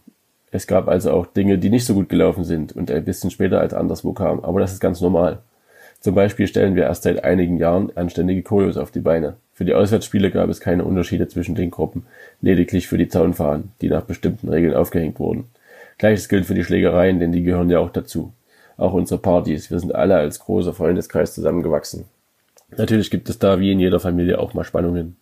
Es 0.51 0.65
gab 0.65 0.87
also 0.87 1.11
auch 1.11 1.27
Dinge, 1.27 1.57
die 1.57 1.69
nicht 1.69 1.85
so 1.85 1.93
gut 1.93 2.09
gelaufen 2.09 2.43
sind 2.43 2.71
und 2.73 2.89
ein 2.89 3.05
bisschen 3.05 3.29
später 3.29 3.59
als 3.61 3.73
anderswo 3.73 4.13
kamen, 4.13 4.43
aber 4.43 4.59
das 4.59 4.73
ist 4.73 4.79
ganz 4.79 4.99
normal. 5.01 5.39
Zum 5.99 6.15
Beispiel 6.15 6.47
stellen 6.47 6.75
wir 6.75 6.83
erst 6.83 7.03
seit 7.03 7.23
einigen 7.23 7.57
Jahren 7.57 7.91
anständige 7.95 8.41
Choreos 8.41 8.77
auf 8.77 8.91
die 8.91 9.01
Beine. 9.01 9.35
Für 9.53 9.65
die 9.65 9.73
Auswärtsspiele 9.73 10.31
gab 10.31 10.49
es 10.49 10.61
keine 10.61 10.85
Unterschiede 10.85 11.27
zwischen 11.27 11.55
den 11.55 11.71
Gruppen, 11.71 12.05
lediglich 12.41 12.87
für 12.87 12.97
die 12.97 13.09
Zaunfahnen, 13.09 13.73
die 13.81 13.89
nach 13.89 14.03
bestimmten 14.03 14.47
Regeln 14.47 14.73
aufgehängt 14.73 15.19
wurden. 15.19 15.49
Gleiches 15.97 16.29
gilt 16.29 16.45
für 16.45 16.53
die 16.53 16.63
Schlägereien, 16.63 17.19
denn 17.19 17.33
die 17.33 17.43
gehören 17.43 17.69
ja 17.69 17.79
auch 17.79 17.89
dazu. 17.89 18.31
Auch 18.77 18.93
unsere 18.93 19.19
Partys, 19.19 19.69
wir 19.69 19.79
sind 19.79 19.93
alle 19.93 20.15
als 20.15 20.39
großer 20.39 20.73
Freundeskreis 20.73 21.35
zusammengewachsen. 21.35 22.05
Natürlich 22.77 23.09
gibt 23.09 23.29
es 23.29 23.39
da 23.39 23.59
wie 23.59 23.71
in 23.71 23.79
jeder 23.79 23.99
Familie 23.99 24.39
auch 24.39 24.53
mal 24.53 24.63
Spannungen. 24.63 25.15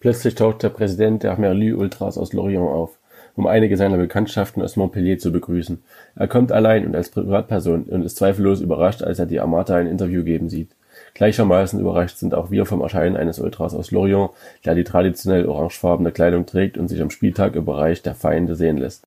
Plötzlich 0.00 0.34
taucht 0.34 0.62
der 0.62 0.70
Präsident 0.70 1.22
der 1.22 1.38
Merlu 1.38 1.78
Ultras 1.78 2.18
aus 2.18 2.32
Lorient 2.32 2.68
auf 2.68 2.98
um 3.34 3.46
einige 3.46 3.76
seiner 3.76 3.96
Bekanntschaften 3.96 4.62
aus 4.62 4.76
Montpellier 4.76 5.18
zu 5.18 5.32
begrüßen. 5.32 5.82
Er 6.16 6.28
kommt 6.28 6.52
allein 6.52 6.86
und 6.86 6.94
als 6.94 7.10
Privatperson 7.10 7.84
und 7.84 8.04
ist 8.04 8.16
zweifellos 8.16 8.60
überrascht, 8.60 9.02
als 9.02 9.18
er 9.18 9.26
die 9.26 9.40
Armata 9.40 9.76
ein 9.76 9.86
Interview 9.86 10.22
geben 10.24 10.48
sieht. 10.48 10.70
Gleichermaßen 11.14 11.80
überrascht 11.80 12.18
sind 12.18 12.34
auch 12.34 12.50
wir 12.50 12.66
vom 12.66 12.82
Erscheinen 12.82 13.16
eines 13.16 13.38
Ultras 13.38 13.74
aus 13.74 13.90
Lorient, 13.90 14.30
der 14.64 14.74
die 14.74 14.84
traditionell 14.84 15.46
orangefarbene 15.46 16.12
Kleidung 16.12 16.44
trägt 16.44 16.76
und 16.76 16.88
sich 16.88 17.00
am 17.00 17.10
Spieltag 17.10 17.56
im 17.56 17.64
Bereich 17.64 18.02
der 18.02 18.14
Feinde 18.14 18.54
sehen 18.54 18.76
lässt. 18.76 19.04